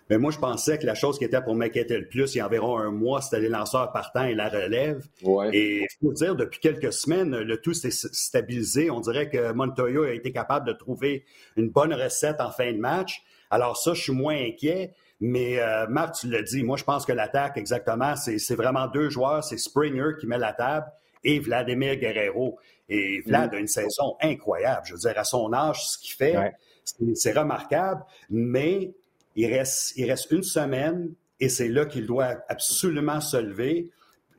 [0.10, 2.42] Mais moi, je pensais que la chose qui était pour m'inquiéter le plus, il y
[2.42, 5.06] a environ un mois, c'était les lanceurs partants et la relève.
[5.52, 8.90] Et il faut dire, depuis quelques semaines, le tout s'est stabilisé.
[8.90, 11.26] On dirait que Montoyo a été capable de trouver
[11.58, 13.24] une bonne recette en fin de match.
[13.50, 14.94] Alors ça, je suis moins inquiet.
[15.20, 19.10] Mais euh, Marc, tu l'as dit, moi je pense que l'attaque, exactement, c'est vraiment deux
[19.10, 19.44] joueurs.
[19.44, 20.86] C'est Springer qui met la table
[21.24, 22.58] et Vladimir Guerrero.
[22.90, 24.86] Et Vlad a une saison incroyable.
[24.86, 26.36] Je veux dire, à son âge, ce qu'il fait,
[27.16, 28.04] c'est remarquable.
[28.30, 28.94] Mais
[29.36, 33.92] il reste, il reste une semaine et c'est là qu'il doit absolument se lever.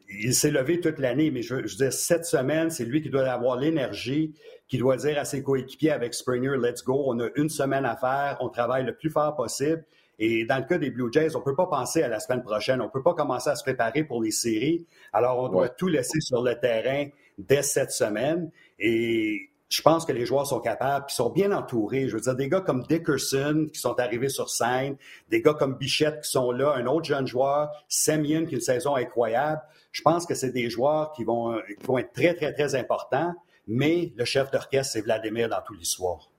[0.08, 3.28] Il s'est levé toute l'année, mais je, veux dire, cette semaine, c'est lui qui doit
[3.28, 4.34] avoir l'énergie,
[4.66, 7.96] qui doit dire à ses coéquipiers avec Springer, let's go, on a une semaine à
[7.96, 9.84] faire, on travaille le plus fort possible.
[10.18, 12.42] Et dans le cas des Blue Jays, on ne peut pas penser à la semaine
[12.42, 12.80] prochaine.
[12.80, 14.86] On ne peut pas commencer à se préparer pour les séries.
[15.12, 18.50] Alors, on doit tout laisser sur le terrain dès cette semaine.
[18.80, 22.08] Et je pense que les joueurs sont capables, puis sont bien entourés.
[22.08, 24.96] Je veux dire, des gars comme Dickerson qui sont arrivés sur scène,
[25.28, 28.62] des gars comme Bichette qui sont là, un autre jeune joueur, Semyon qui a une
[28.62, 29.60] saison incroyable.
[29.92, 33.34] Je pense que c'est des joueurs qui vont, qui vont être très, très, très importants.
[33.66, 36.30] Mais le chef d'orchestre, c'est Vladimir dans toute l'histoire.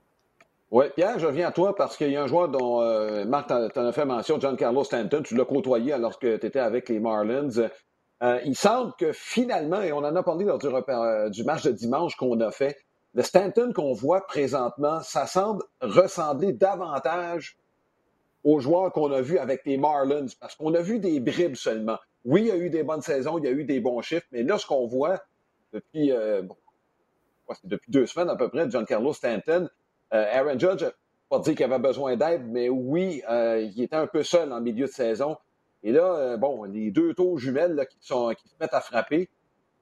[0.71, 3.47] Oui, Pierre, je reviens à toi parce qu'il y a un joueur dont euh, Marc
[3.47, 5.23] t'en a fait mention, John Carlos Stanton.
[5.23, 7.49] Tu l'as côtoyé alors que tu étais avec les Marlins.
[8.21, 11.63] Euh, il semble que finalement, et on en a parlé lors du, euh, du match
[11.63, 12.77] de dimanche qu'on a fait,
[13.15, 17.57] le Stanton qu'on voit présentement, ça semble ressembler davantage
[18.43, 21.97] aux joueurs qu'on a vus avec les Marlins, parce qu'on a vu des bribes seulement.
[22.25, 24.27] Oui, il y a eu des bonnes saisons, il y a eu des bons chiffres,
[24.31, 25.19] mais là, ce qu'on voit
[25.73, 26.11] depuis,
[27.63, 29.67] depuis deux semaines à peu près, John Carlos Stanton, euh,
[30.11, 30.85] Aaron Judge,
[31.29, 34.59] pas dire qu'il avait besoin d'aide, mais oui, euh, il était un peu seul en
[34.59, 35.37] milieu de saison.
[35.83, 38.13] Et là, euh, bon, les deux taux jumelles qui, se
[38.59, 39.29] mettent à frapper.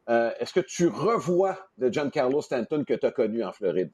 [0.08, 3.92] Est-ce que tu revois le John Carlos Stanton que tu as connu en Floride?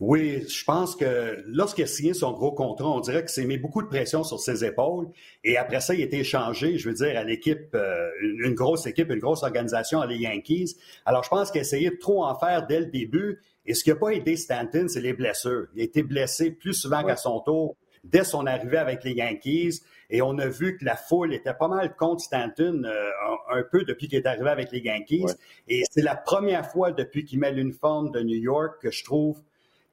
[0.00, 3.58] Oui, je pense que lorsqu'il a signé son gros contrat, on dirait que c'est mis
[3.58, 5.08] beaucoup de pression sur ses épaules.
[5.42, 7.76] Et après ça, il a été échangé, je veux dire, à l'équipe,
[8.20, 10.76] une grosse équipe, une grosse organisation, à les Yankees.
[11.04, 13.42] Alors, je pense qu'il a de trop en faire dès le début.
[13.66, 15.66] Et ce qui n'a pas aidé Stanton, c'est les blessures.
[15.74, 19.82] Il a été blessé plus souvent qu'à son tour dès son arrivée avec les Yankees.
[20.08, 23.10] Et on a vu que la foule était pas mal contre Stanton euh,
[23.50, 25.26] un, peu depuis qu'il est arrivé avec les Yankees.
[25.68, 29.42] Et c'est la première fois depuis qu'il met l'uniforme de New York que je trouve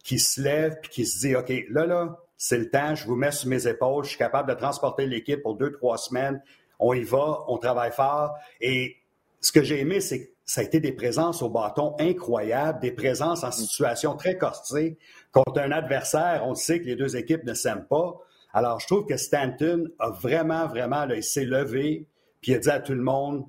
[0.03, 3.15] qu'il se lève puis qu'il se dit, OK, là, là, c'est le temps, je vous
[3.15, 6.41] mets sur mes épaules, je suis capable de transporter l'équipe pour deux, trois semaines.
[6.77, 8.35] On y va, on travaille fort.
[8.59, 8.97] Et
[9.39, 12.91] ce que j'ai aimé, c'est que ça a été des présences au bâton incroyables, des
[12.91, 14.97] présences en situation très corsée
[15.31, 16.43] contre un adversaire.
[16.45, 18.19] On sait que les deux équipes ne s'aiment pas.
[18.53, 22.07] Alors, je trouve que Stanton a vraiment, vraiment, il s'est levé,
[22.41, 23.45] puis il a dit à tout le monde,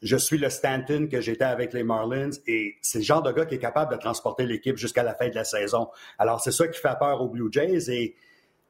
[0.00, 3.46] je suis le Stanton que j'étais avec les Marlins et c'est le genre de gars
[3.46, 5.88] qui est capable de transporter l'équipe jusqu'à la fin de la saison.
[6.18, 8.16] Alors, c'est ça qui fait peur aux Blue Jays et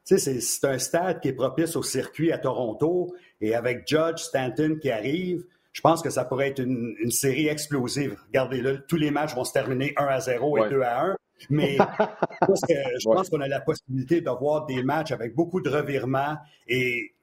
[0.03, 4.91] c'est un stade qui est propice au circuit à Toronto et avec Judge Stanton qui
[4.91, 8.17] arrive, je pense que ça pourrait être une, série explosive.
[8.27, 11.15] Regardez, là, tous les matchs vont se terminer 1 à 0 et 2 à 1.
[11.49, 11.77] Mais
[12.47, 17.13] je pense qu'on a la possibilité d'avoir des matchs avec beaucoup de revirements et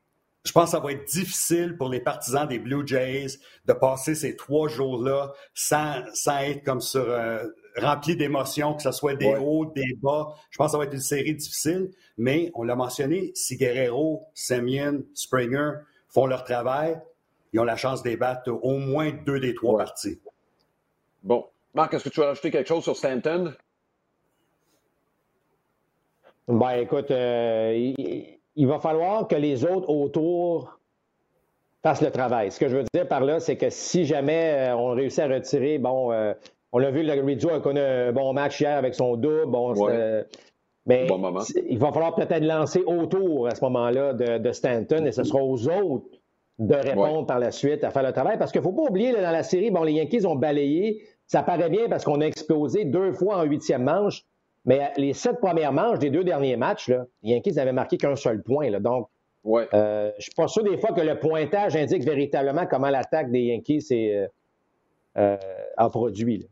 [0.45, 4.15] je pense que ça va être difficile pour les partisans des Blue Jays de passer
[4.15, 7.45] ces trois jours-là sans, sans être comme sur euh,
[7.77, 10.29] rempli d'émotions, que ce soit des hauts, des bas.
[10.51, 14.27] Je pense que ça va être une série difficile, mais on l'a mentionné, si Guerrero,
[14.35, 15.73] Semyon, Springer
[16.09, 16.99] font leur travail,
[17.53, 20.21] ils ont la chance d'ébattre au moins deux des trois parties.
[21.23, 21.45] Bon.
[21.75, 23.53] Marc, est-ce que tu veux rajouter quelque chose sur Stanton?
[26.49, 27.93] Ben, écoute, euh,
[28.57, 30.79] il, va falloir que les autres autour
[31.83, 32.51] fasse le travail.
[32.51, 35.79] Ce que je veux dire par là, c'est que si jamais on réussit à retirer,
[35.79, 36.13] bon,
[36.73, 39.47] on l'a vu, le Rizzo a connu un bon match hier avec son double.
[39.47, 39.75] Bon,
[40.87, 41.07] mais
[41.69, 45.69] il va falloir peut-être lancer autour à ce moment-là de, Stanton et ce sera aux
[45.69, 46.07] autres
[46.61, 48.39] de répondre par la suite à faire le travail.
[48.39, 51.03] Parce qu'il ne faut pas oublier, dans la série, bon, les Yankees ont balayé.
[51.27, 54.25] Ça paraît bien parce qu'on a explosé deux fois en huitième manche.
[54.67, 56.91] Mais les sept premières manches des deux derniers matchs,
[57.23, 58.69] les Yankees n'avaient marqué qu'un seul point.
[58.69, 58.79] Là.
[58.79, 59.09] Donc,
[59.47, 63.31] euh, je ne suis pas sûr des fois que le pointage indique véritablement comment l'attaque
[63.31, 64.29] des Yankees euh,
[65.17, 65.37] euh,
[65.79, 66.47] a produit.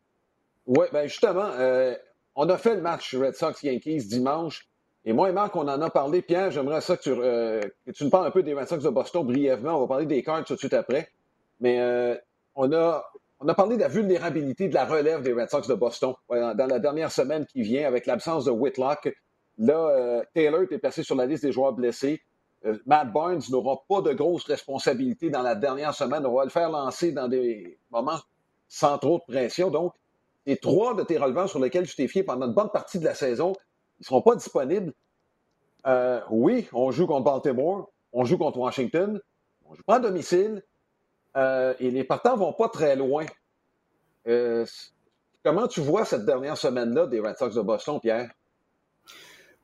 [0.66, 1.50] Oui, bien justement,
[2.34, 4.68] on a fait le match Red Sox-Yankees dimanche.
[5.04, 6.22] Et moi et Marc, on en a parlé.
[6.22, 7.60] Pierre, j'aimerais ça que tu, euh,
[7.94, 9.76] tu, nous parles un peu des Red Sox de Boston brièvement.
[9.76, 11.08] On va parler des cartes tout de suite après.
[11.60, 12.16] Mais euh,
[12.54, 13.04] on, a,
[13.40, 16.66] on a parlé de la vulnérabilité de la relève des Red Sox de Boston dans
[16.68, 19.14] la dernière semaine qui vient avec l'absence de Whitlock.
[19.58, 22.20] Là, euh, Taylor est placé sur la liste des joueurs blessés.
[22.86, 26.26] Matt Barnes n'aura pas de grosses responsabilités dans la dernière semaine.
[26.26, 28.18] On va le faire lancer dans des moments
[28.68, 29.70] sans trop de pression.
[29.70, 29.94] Donc,
[30.44, 33.04] et trois de tes releveurs sur lesquels tu t'es fié pendant une bonne partie de
[33.04, 33.52] la saison,
[33.98, 34.92] ils ne seront pas disponibles.
[35.86, 39.20] Euh, oui, on joue contre Baltimore, on joue contre Washington,
[39.64, 40.62] on joue pas à domicile,
[41.36, 43.26] euh, et les partants ne vont pas très loin.
[44.26, 44.66] Euh,
[45.44, 48.30] comment tu vois cette dernière semaine-là des Red Sox de Boston, Pierre?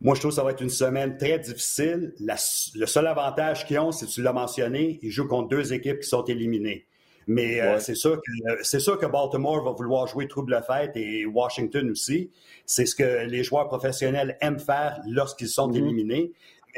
[0.01, 2.15] Moi, je trouve que ça va être une semaine très difficile.
[2.19, 6.09] le seul avantage qu'ils ont, c'est tu l'as mentionné, ils jouent contre deux équipes qui
[6.09, 6.87] sont éliminées.
[7.27, 11.91] Mais euh, c'est sûr que sûr que Baltimore va vouloir jouer trouble fête et Washington
[11.91, 12.31] aussi.
[12.67, 15.77] C'est ce que les joueurs professionnels aiment faire lorsqu'ils sont mm-hmm.
[15.79, 16.33] éliminés.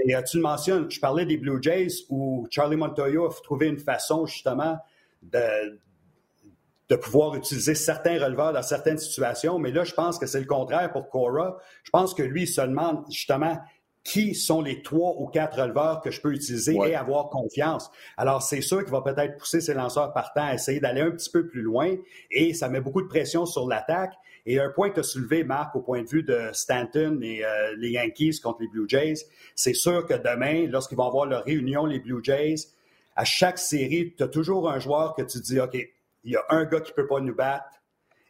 [0.05, 3.67] Et euh, tu le mentionnes, je parlais des Blue Jays où Charlie Montoya a trouvé
[3.67, 4.77] une façon justement
[5.23, 5.79] de,
[6.89, 9.59] de pouvoir utiliser certains releveurs dans certaines situations.
[9.59, 11.57] Mais là, je pense que c'est le contraire pour Cora.
[11.83, 13.59] Je pense que lui, il se demande justement
[14.07, 17.91] qui sont les trois ou quatre releveurs que je peux utiliser et avoir confiance.
[18.17, 21.29] Alors, c'est sûr qu'il va peut-être pousser ses lanceurs partants à essayer d'aller un petit
[21.29, 21.97] peu plus loin
[22.31, 24.15] et ça met beaucoup de pression sur l'attaque.
[24.47, 27.45] Et un point que tu as soulevé, Marc, au point de vue de Stanton et
[27.45, 31.43] euh, les Yankees contre les Blue Jays, c'est sûr que demain, lorsqu'ils vont avoir leur
[31.43, 32.69] réunion, les Blue Jays,
[33.17, 36.45] à chaque série, tu as toujours un joueur que tu dis, OK, il y a
[36.51, 37.67] un gars qui ne peut pas nous battre.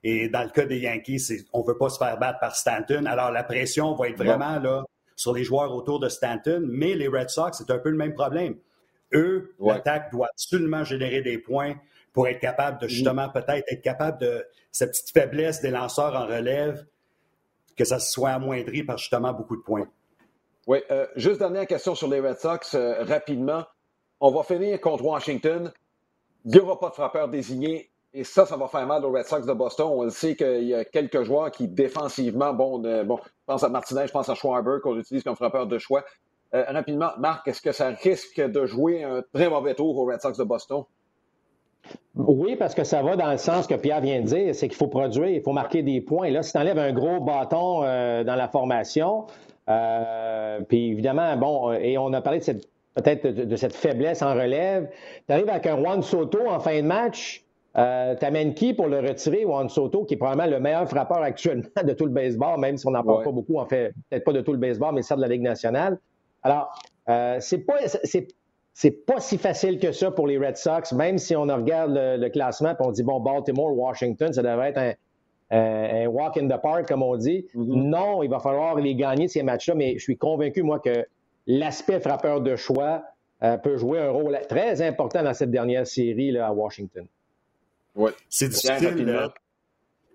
[0.03, 3.05] Et dans le cas des Yankees, on ne veut pas se faire battre par Stanton.
[3.05, 7.09] Alors, la pression va être vraiment là sur les joueurs autour de Stanton, mais les
[7.09, 8.57] Red Sox, c'est un peu le même problème.
[9.15, 11.75] Eux, l'attaque doit absolument générer des points
[12.13, 16.27] pour être capable de justement peut-être être capable de cette petite faiblesse des lanceurs en
[16.27, 16.87] relève,
[17.77, 19.89] que ça soit amoindri par justement beaucoup de points.
[20.67, 23.65] Oui, euh, juste dernière question sur les Red Sox, euh, rapidement.
[24.21, 25.73] On va finir contre Washington.
[26.45, 27.91] Il n'y aura pas de frappeur désigné.
[28.19, 29.89] Et ça, ça va faire mal aux Red Sox de Boston.
[29.91, 33.69] On le sait qu'il y a quelques joueurs qui, défensivement, bon, bon je pense à
[33.69, 36.03] Martinez, je pense à Schwarber, qu'on utilise comme frappeur de choix.
[36.55, 40.23] Euh, rapidement, Marc, est-ce que ça risque de jouer un très mauvais tour aux Red
[40.23, 40.85] Sox de Boston?
[42.15, 44.79] Oui, parce que ça va dans le sens que Pierre vient de dire, c'est qu'il
[44.79, 46.31] faut produire, il faut marquer des points.
[46.31, 49.27] Là, si tu enlèves un gros bâton euh, dans la formation,
[49.69, 52.61] euh, puis évidemment, bon, et on a parlé de
[52.95, 54.89] peut-être de, cette faiblesse en relève,
[55.27, 57.46] tu arrives avec un Juan Soto en fin de match,
[57.79, 61.69] euh, T'amènes qui pour le retirer, Juan Soto, qui est probablement le meilleur frappeur actuellement
[61.85, 64.33] de tout le baseball, même si on n'en parle pas beaucoup, en fait, peut-être pas
[64.33, 65.99] de tout le baseball, mais ça de la Ligue nationale.
[66.43, 67.75] Alors, euh, c'est pas
[68.79, 72.29] c'est pas si facile que ça pour les Red Sox, même si on regarde le,
[72.29, 74.97] classement et on dit bon Baltimore, Washington, ça devrait être
[75.51, 77.47] un, walk in the park comme on dit.
[77.55, 77.89] Mm-hmm.
[77.89, 81.07] Non, il va falloir les gagner ces matchs-là, mais je suis convaincu moi que
[81.47, 83.03] l'aspect frappeur de choix
[83.43, 87.07] euh, peut jouer un rôle très important dans cette dernière série là, à Washington.
[88.29, 89.09] C'est difficile.
[89.09, 89.29] Euh,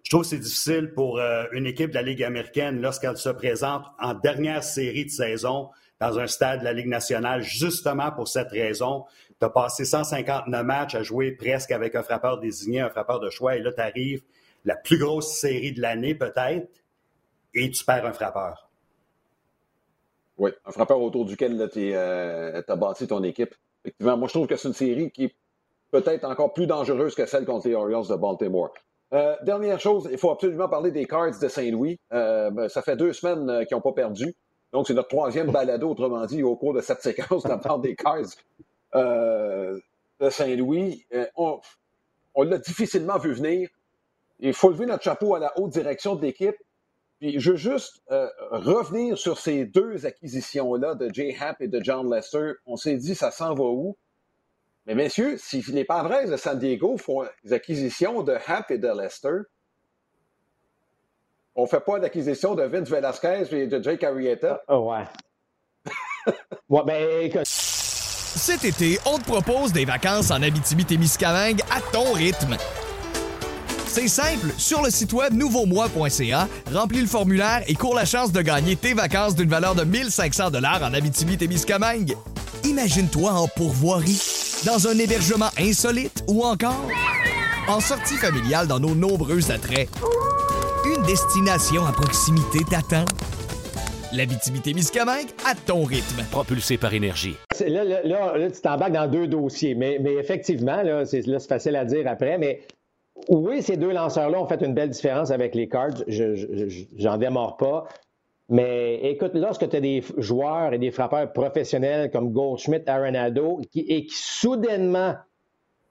[0.03, 3.29] je trouve que c'est difficile pour euh, une équipe de la Ligue américaine lorsqu'elle se
[3.29, 8.27] présente en dernière série de saison dans un stade de la Ligue nationale, justement pour
[8.27, 9.05] cette raison.
[9.39, 13.29] Tu as passé 159 matchs à jouer presque avec un frappeur désigné, un frappeur de
[13.29, 14.23] choix, et là, tu arrives
[14.65, 16.67] la plus grosse série de l'année peut-être,
[17.53, 18.69] et tu perds un frappeur.
[20.37, 23.53] Oui, un frappeur autour duquel tu euh, as bâti ton équipe.
[23.83, 25.35] Effectivement, moi, je trouve que c'est une série qui est
[25.91, 28.73] peut-être encore plus dangereuse que celle contre les Orioles de Baltimore.
[29.13, 31.99] Euh, dernière chose, il faut absolument parler des Cards de Saint-Louis.
[32.13, 34.33] Euh, ben, ça fait deux semaines euh, qu'ils n'ont pas perdu.
[34.71, 37.79] Donc, c'est notre troisième balado, autrement dit, au cours de cette séquence de la part
[37.79, 38.29] des Cards
[38.93, 41.05] de Saint-Louis.
[41.35, 41.59] on,
[42.35, 43.69] on l'a difficilement vu venir.
[44.39, 46.55] Il faut lever notre chapeau à la haute direction de l'équipe.
[47.19, 48.01] Puis je veux juste
[48.51, 52.53] revenir sur ces deux acquisitions-là de Jay Happ et de John Lester.
[52.65, 53.97] On s'est dit, ça s'en va où?
[54.91, 58.89] Mais messieurs, si les Padres de San Diego font des acquisitions de Happ et de
[58.89, 59.43] Lester,
[61.55, 64.61] on ne fait pas d'acquisition de Vince Velasquez et de Jake Arrieta.
[64.67, 65.05] Oh, ouais.
[66.69, 67.45] ouais, ben, écoute.
[67.45, 72.57] Cet été, on te propose des vacances en Abitibi-Témiscamingue à ton rythme.
[73.87, 78.41] C'est simple, sur le site web nouveaumois.ca, remplis le formulaire et cours la chance de
[78.41, 82.17] gagner tes vacances d'une valeur de 1500 dollars en Abitibi-Témiscamingue.
[82.63, 84.21] Imagine-toi en pourvoirie,
[84.65, 86.87] dans un hébergement insolite ou encore
[87.67, 89.89] en sortie familiale dans nos nombreux attraits.
[90.85, 93.05] Une destination à proximité t'attend.
[94.13, 96.23] L'Abitibi-Témiscamingue à ton rythme.
[96.31, 97.35] Propulsé par énergie.
[97.59, 101.39] Là, là, là, là, tu t'embarques dans deux dossiers, mais, mais effectivement, là, c'est, là,
[101.39, 102.61] c'est facile à dire après, mais
[103.29, 106.03] oui, ces deux lanceurs-là ont fait une belle différence avec les Cards.
[106.07, 107.87] Je, je, j'en démords pas.
[108.49, 113.81] Mais écoute, lorsque tu as des joueurs et des frappeurs professionnels comme Goldschmidt, Arenado, qui,
[113.81, 115.15] et qui soudainement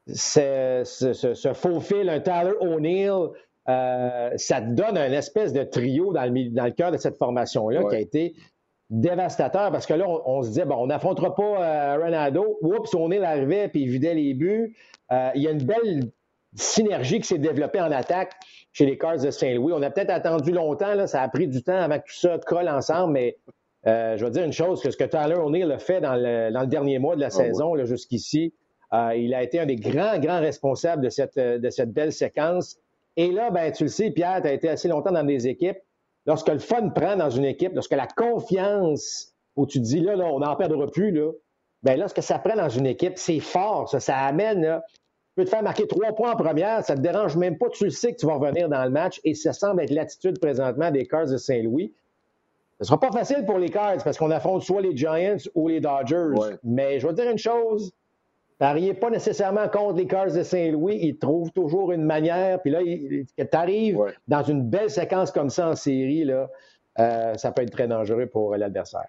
[0.06, 3.28] se, se, se, se faufilent, un Tyler O'Neill,
[3.68, 7.16] euh, ça te donne un espèce de trio dans le, dans le cœur de cette
[7.16, 7.88] formation-là Ouais.
[7.88, 8.34] qui a été
[8.90, 12.58] dévastateur parce que là, on, on se disait, bon, on n'affrontera pas euh, Ronaldo.
[12.62, 14.76] Oups, O'Neill arrivait puis il vidait les buts.
[15.12, 16.10] Euh, il y a une belle
[16.54, 18.32] synergie qui s'est développée en attaque
[18.72, 19.72] chez les Cards de Saint-Louis.
[19.72, 22.38] On a peut-être attendu longtemps, là, ça a pris du temps avant que tout ça
[22.38, 23.36] colle ensemble, mais
[23.86, 26.52] euh, je vais dire une chose, que ce que Tyler O'Neill a fait dans le,
[26.52, 28.54] dans le dernier mois de la saison là, jusqu'ici,
[28.92, 32.12] euh, il a été un des grands, grands responsables de cette, euh, de cette belle
[32.12, 32.76] séquence.
[33.16, 35.78] Et là, ben, tu le sais, Pierre, tu as été assez longtemps dans des équipes.
[36.26, 40.16] Lorsque le fun prend dans une équipe, lorsque la confiance, où tu te dis, là,
[40.16, 41.32] là on n'en perdra plus, là,
[41.82, 44.84] ben, lorsque ça prend dans une équipe, c'est fort, ça, ça amène, là,
[45.36, 47.90] peux te faire marquer trois points en première, ça te dérange même pas, tu le
[47.90, 51.06] sais que tu vas revenir dans le match, et ça semble être l'attitude présentement des
[51.06, 51.92] Cards de Saint-Louis.
[52.80, 55.80] Ce sera pas facile pour les Cards parce qu'on affronte soit les Giants ou les
[55.80, 56.32] Dodgers.
[56.34, 56.56] Ouais.
[56.64, 57.92] Mais je vais te dire une chose,
[58.58, 60.98] pariez pas nécessairement contre les Cards de Saint-Louis.
[61.02, 62.60] Ils trouvent toujours une manière.
[62.62, 64.12] Puis là, tu arrives Ouais.
[64.28, 66.48] dans une belle séquence comme ça en série, là,
[66.98, 69.06] euh, ça peut être très dangereux pour l'adversaire.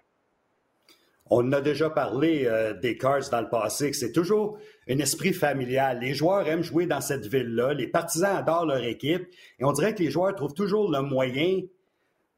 [1.30, 4.58] On a déjà parlé euh, des Cards dans le passé, que c'est toujours
[4.88, 6.00] un esprit familial.
[6.00, 7.72] Les joueurs aiment jouer dans cette ville-là.
[7.74, 9.26] Les partisans adorent leur équipe.
[9.58, 11.60] Et on dirait que les joueurs trouvent toujours le moyen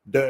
[0.07, 0.25] de,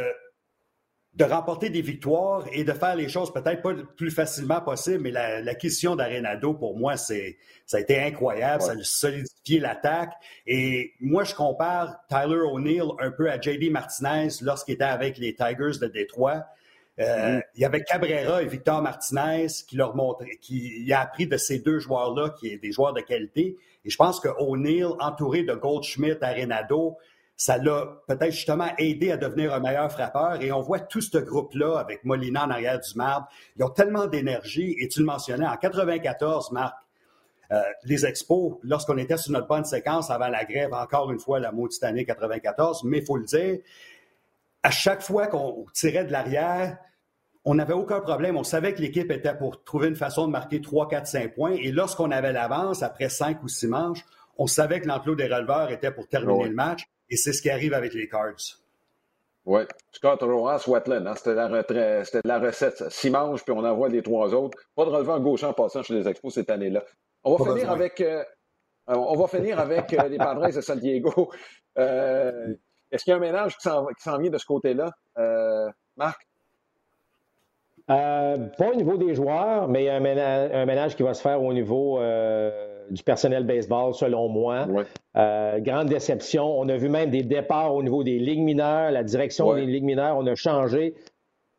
[1.14, 5.00] de remporter des victoires et de faire les choses peut-être pas le plus facilement possible.
[5.02, 7.36] Mais la- l'acquisition d'Arenado, pour moi, c'est,
[7.66, 8.62] ça a été incroyable.
[8.62, 10.12] Ça a solidifié l'attaque.
[10.46, 13.68] Et moi, je compare Tyler O'Neill un peu à J.D.
[13.68, 16.44] Martinez lorsqu'il était avec les Tigers de Détroit.
[17.00, 21.36] Euh, Il y avait Cabrera et Victor Martinez qui leur montraient, qui a appris de
[21.36, 23.56] ces deux joueurs-là, qui est des joueurs de qualité.
[23.84, 26.96] Et je pense que O'Neill, entouré de Goldschmidt, Arenado,
[27.36, 30.40] ça l'a peut-être justement aidé à devenir un meilleur frappeur.
[30.40, 33.26] Et on voit tout ce groupe-là avec Molina en arrière du marbre.
[33.56, 34.76] Ils ont tellement d'énergie.
[34.78, 36.74] Et tu le mentionnais, en 94, Marc,
[37.50, 41.40] euh, les expos, lorsqu'on était sur notre bonne séquence avant la grève, encore une fois,
[41.40, 43.58] la maudite année 94, mais il faut le dire,
[44.64, 46.78] à chaque fois qu'on tirait de l'arrière,
[47.44, 48.36] on n'avait aucun problème.
[48.36, 51.52] On savait que l'équipe était pour trouver une façon de marquer 3, 4, 5 points.
[51.52, 54.04] Et lorsqu'on avait l'avance, après 5 ou 6 manches,
[54.38, 56.48] on savait que l'enclos des releveurs était pour terminer Ouais.
[56.48, 56.84] le match.
[57.10, 58.34] Et c'est ce qui arrive avec les Cards.
[59.44, 59.60] Oui.
[59.92, 62.90] Scott Rojas, Watland, hein, c'était la, retraite- c'était la recette.
[62.90, 64.56] Six manches, puis on envoie les trois autres.
[64.74, 66.82] Pas de relevant gauche en passant chez les Expos cette année-là.
[67.22, 67.72] On va Pas finir besoin.
[67.74, 68.24] avec, euh,
[68.86, 71.30] on va finir avec euh, les Padres de San Diego.
[71.76, 72.54] Euh,
[72.94, 76.28] Est-ce qu'il y a un ménage qui s'en vient de ce côté-là, euh, Marc?
[77.90, 81.02] Euh, pas au niveau des joueurs, mais il y a un ménage, un ménage qui
[81.02, 84.66] va se faire au niveau euh, du personnel baseball, selon moi.
[85.16, 86.44] Euh, grande déception.
[86.58, 89.60] On a vu même des départs au niveau des ligues mineures, la direction Ouais.
[89.60, 90.94] des ligues mineures, on a changé.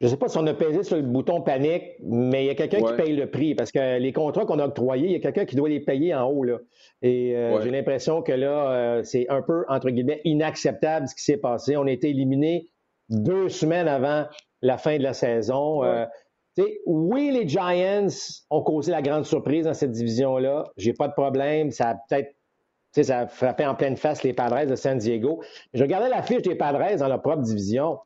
[0.02, 2.50] Je ne sais pas si on a pesé sur le bouton panique, mais il y
[2.50, 2.92] a quelqu'un Ouais.
[2.92, 5.46] qui paye le prix parce que les contrats qu'on a octroyés, il y a quelqu'un
[5.46, 6.44] qui doit les payer en haut.
[6.44, 6.58] Là.
[7.02, 7.62] Et euh, Ouais.
[7.64, 11.78] j'ai l'impression que là, euh, c'est un peu, entre guillemets, inacceptable ce qui s'est passé.
[11.78, 12.70] On a été éliminés
[13.10, 14.26] deux semaines avant
[14.62, 15.82] la fin de la saison.
[15.82, 16.06] Ouais.
[16.60, 18.08] Euh, oui, les Giants
[18.50, 20.66] ont causé la grande surprise dans cette division-là.
[20.78, 21.72] J'ai pas de problème.
[21.72, 22.36] Ça a peut-être
[23.02, 25.42] ça a frappé en pleine face les Padres de San Diego.
[25.74, 27.98] Je regardais la fiche des Padres dans leur propre division.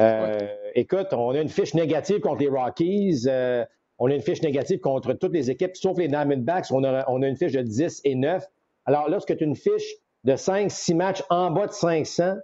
[0.00, 0.38] Euh,
[0.74, 3.24] Écoute, on a une fiche négative contre les Rockies.
[3.26, 3.64] euh,
[3.98, 6.66] on a une fiche négative contre toutes les équipes, sauf les Diamondbacks.
[6.70, 8.44] On a, on a une fiche de 10 et 9.
[8.86, 9.92] Alors, lorsque tu as une fiche
[10.24, 12.34] de 5-6 matchs en bas de 500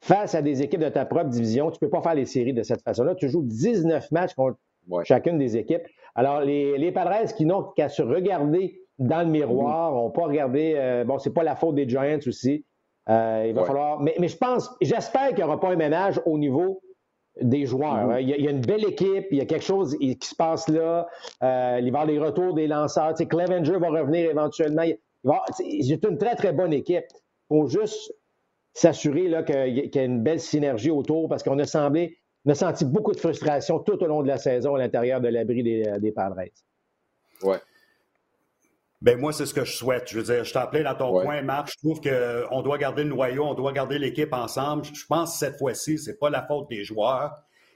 [0.00, 2.52] face à des équipes de ta propre division, tu ne peux pas faire les séries
[2.52, 3.14] de cette façon-là.
[3.14, 5.04] Tu joues 19 matchs contre Ouais.
[5.04, 5.82] chacune des équipes.
[6.14, 10.74] Alors, les, les Padres qui n'ont qu'à se regarder dans le miroir, n'ont pas regardé.
[10.76, 12.64] euh, bon, c'est pas la faute des Giants aussi.
[13.08, 13.66] Euh, il va Ouais.
[13.66, 14.00] falloir.
[14.00, 16.80] Mais, mais je pense, j'espère qu'il n'y aura pas un ménage au niveau
[17.40, 18.06] des joueurs.
[18.06, 18.10] Mhm.
[18.10, 18.18] hein.
[18.20, 20.18] Il, y a, il y a une belle équipe, il y a quelque chose qui
[20.20, 21.06] se passe là.
[21.42, 23.10] Euh, il va y avoir des retours des lanceurs.
[23.14, 24.82] Tu sais, Clevenger va revenir éventuellement.
[24.82, 27.04] Il va, c'est une très, très bonne équipe.
[27.50, 28.12] Il faut juste
[28.72, 31.64] s'assurer là, qu'il y a- qu'il y a une belle synergie autour parce qu'on a
[31.64, 35.20] semblé, on a senti beaucoup de frustration tout au long de la saison à l'intérieur
[35.20, 36.42] de l'abri des, des Padres.
[37.42, 37.58] Ouais.
[39.02, 40.08] Ben moi, c'est ce que je souhaite.
[40.10, 41.70] Je veux dire, je t'en plein dans ton point, Marc.
[41.72, 44.84] Je trouve qu'on doit garder le noyau, on doit garder l'équipe ensemble.
[44.84, 47.32] Je pense que cette fois-ci, c'est pas la faute des joueurs.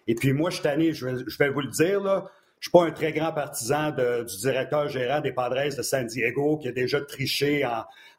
[0.07, 2.25] Et puis moi, je suis je vais, vous le dire, là,
[2.59, 6.57] je suis pas un très grand partisan du directeur gérant des Padres de San Diego
[6.57, 7.67] qui a déjà triché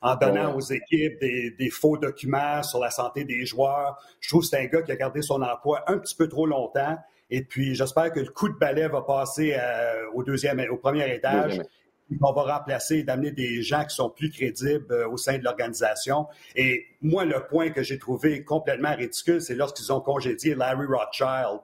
[0.01, 3.97] en, donnant aux équipes des, faux documents sur la santé des joueurs.
[4.19, 6.45] Je trouve que c'est un gars qui a gardé son emploi un petit peu trop
[6.45, 6.97] longtemps.
[7.31, 11.13] Et puis, j'espère que le coup de balai va passer euh, au deuxième, au premier
[11.15, 11.61] étage
[12.21, 15.43] on va remplacer et d'amener des gens qui sont plus crédibles euh, au sein de
[15.43, 16.27] l'organisation.
[16.55, 21.61] Et moi, le point que j'ai trouvé complètement ridicule, c'est lorsqu'ils ont congédié Larry Rothschild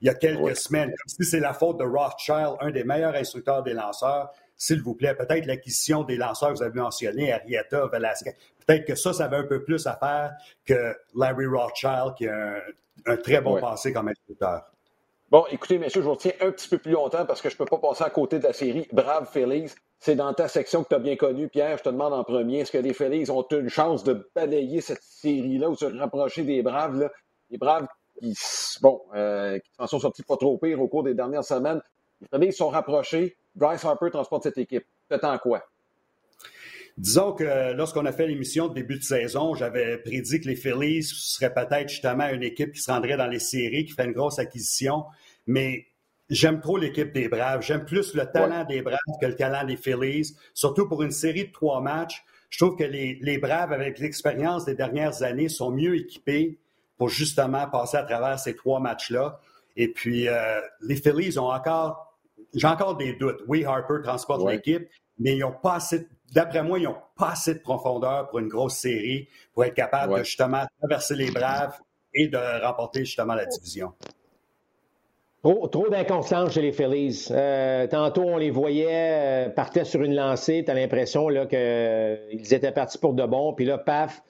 [0.00, 0.88] il y a quelques semaines.
[0.88, 4.30] Comme si c'est la faute de Rothschild, un des meilleurs instructeurs des lanceurs.
[4.56, 8.34] S'il vous plaît, peut-être l'acquisition des lanceurs que vous avez mentionnés, Arietta, Velasquez,
[8.66, 10.32] peut-être que ça, ça avait un peu plus à faire
[10.66, 12.56] que Larry Rothschild, qui a
[13.06, 14.70] un, très bon passé comme instructeur.
[15.30, 17.58] Bon, écoutez, messieurs, je vous retiens un petit peu plus longtemps parce que je ne
[17.58, 19.72] peux pas passer à côté de la série Brave Phillies.
[20.00, 21.48] C'est dans ta section que tu as bien connue.
[21.48, 24.80] Pierre, je te demande en premier, est-ce que les Phillies ont une chance de balayer
[24.80, 26.98] cette série-là ou se rapprocher des Braves?
[26.98, 27.12] Là?
[27.48, 27.86] Les Braves
[28.18, 28.34] qui,
[28.82, 31.80] bon, euh, qui s'en sont sortis pas trop pire au cours des dernières semaines.
[32.32, 33.36] Les Phillies sont rapprochés.
[33.54, 34.84] Bryce Harper transporte cette équipe.
[35.08, 35.62] T'attends quoi?
[37.00, 41.02] Disons que lorsqu'on a fait l'émission de début de saison, j'avais prédit que les Phillies
[41.02, 44.38] seraient peut-être justement une équipe qui se rendrait dans les séries, qui ferait une grosse
[44.38, 45.06] acquisition.
[45.46, 45.86] Mais
[46.28, 47.62] j'aime trop l'équipe des Braves.
[47.62, 51.46] J'aime plus le talent des Braves que le talent des Phillies, surtout pour une série
[51.46, 52.22] de trois matchs.
[52.50, 56.58] Je trouve que les, Braves, avec l'expérience des dernières années, sont mieux équipés
[56.98, 59.40] pour justement passer à travers ces trois matchs-là.
[59.74, 62.18] Et puis, euh, les Phillies ont encore,
[62.52, 63.40] j'ai encore des doutes.
[63.48, 64.86] Oui, Harper transporte l'équipe,
[65.18, 68.48] mais ils n'ont pas assez, d'après moi, ils n'ont pas assez de profondeur pour une
[68.48, 71.78] grosse série pour être capable de justement traverser les Braves
[72.14, 73.92] et de remporter justement la division.
[75.42, 77.28] Trop, trop d'inconstance chez les Phillies.
[77.30, 80.62] Euh, tantôt, on les voyait, euh, partaient sur une lancée.
[80.64, 82.16] Tu as l'impression qu'ils euh,
[82.50, 83.54] étaient partis pour de bon.
[83.54, 84.22] Puis là, paf,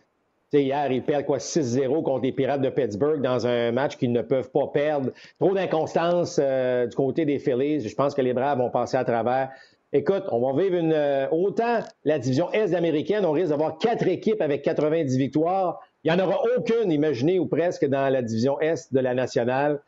[0.52, 1.38] hier, ils perdent quoi?
[1.38, 5.10] 6-0 contre les Pirates de Pittsburgh dans un match qu'ils ne peuvent pas perdre.
[5.40, 7.88] Trop d'inconstance du côté des Phillies.
[7.88, 9.50] Je pense que les Braves vont passer à travers.
[9.92, 11.28] Écoute, on va vivre une.
[11.32, 15.80] autant la division Est américaine, on risque d'avoir quatre équipes avec 90 victoires.
[16.04, 19.80] Il n'y en aura aucune, imaginez, ou presque, dans la division Est de la nationale.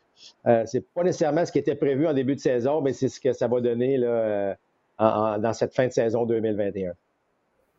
[0.47, 3.19] Euh, c'est pas nécessairement ce qui était prévu en début de saison, mais c'est ce
[3.19, 4.53] que ça va donner euh,
[4.99, 6.93] dans cette fin de saison 2021.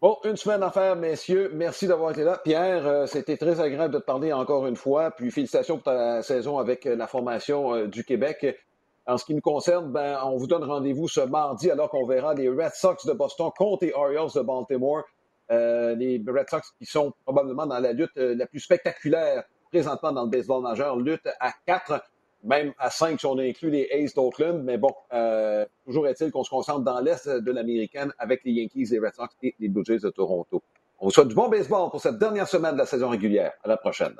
[0.00, 1.50] Bon, une semaine à faire, messieurs.
[1.54, 2.38] Merci d'avoir été là.
[2.42, 5.10] Pierre, euh, c'était très agréable de te parler encore une fois.
[5.12, 8.58] Puis félicitations pour ta saison avec la formation du Québec.
[9.06, 12.34] En ce qui nous concerne, ben, on vous donne rendez-vous ce mardi alors qu'on verra
[12.34, 15.02] les Red Sox de Boston contre les Orioles de Baltimore.
[15.50, 20.30] les Red Sox qui sont probablement dans la lutte la plus spectaculaire présentement dans le
[20.30, 22.00] baseball majeur, lutte à quatre
[22.44, 24.62] même à 5 si on inclut les Aces d'Oakland.
[24.62, 28.88] Mais bon, euh, toujours est-il qu'on se concentre dans l'Est de l'américaine avec les Yankees,
[28.90, 30.62] les Red Sox et les Blue Jays de Toronto.
[31.00, 33.52] On vous souhaite du bon baseball pour cette dernière semaine de la saison régulière.
[33.64, 34.14] À la prochaine.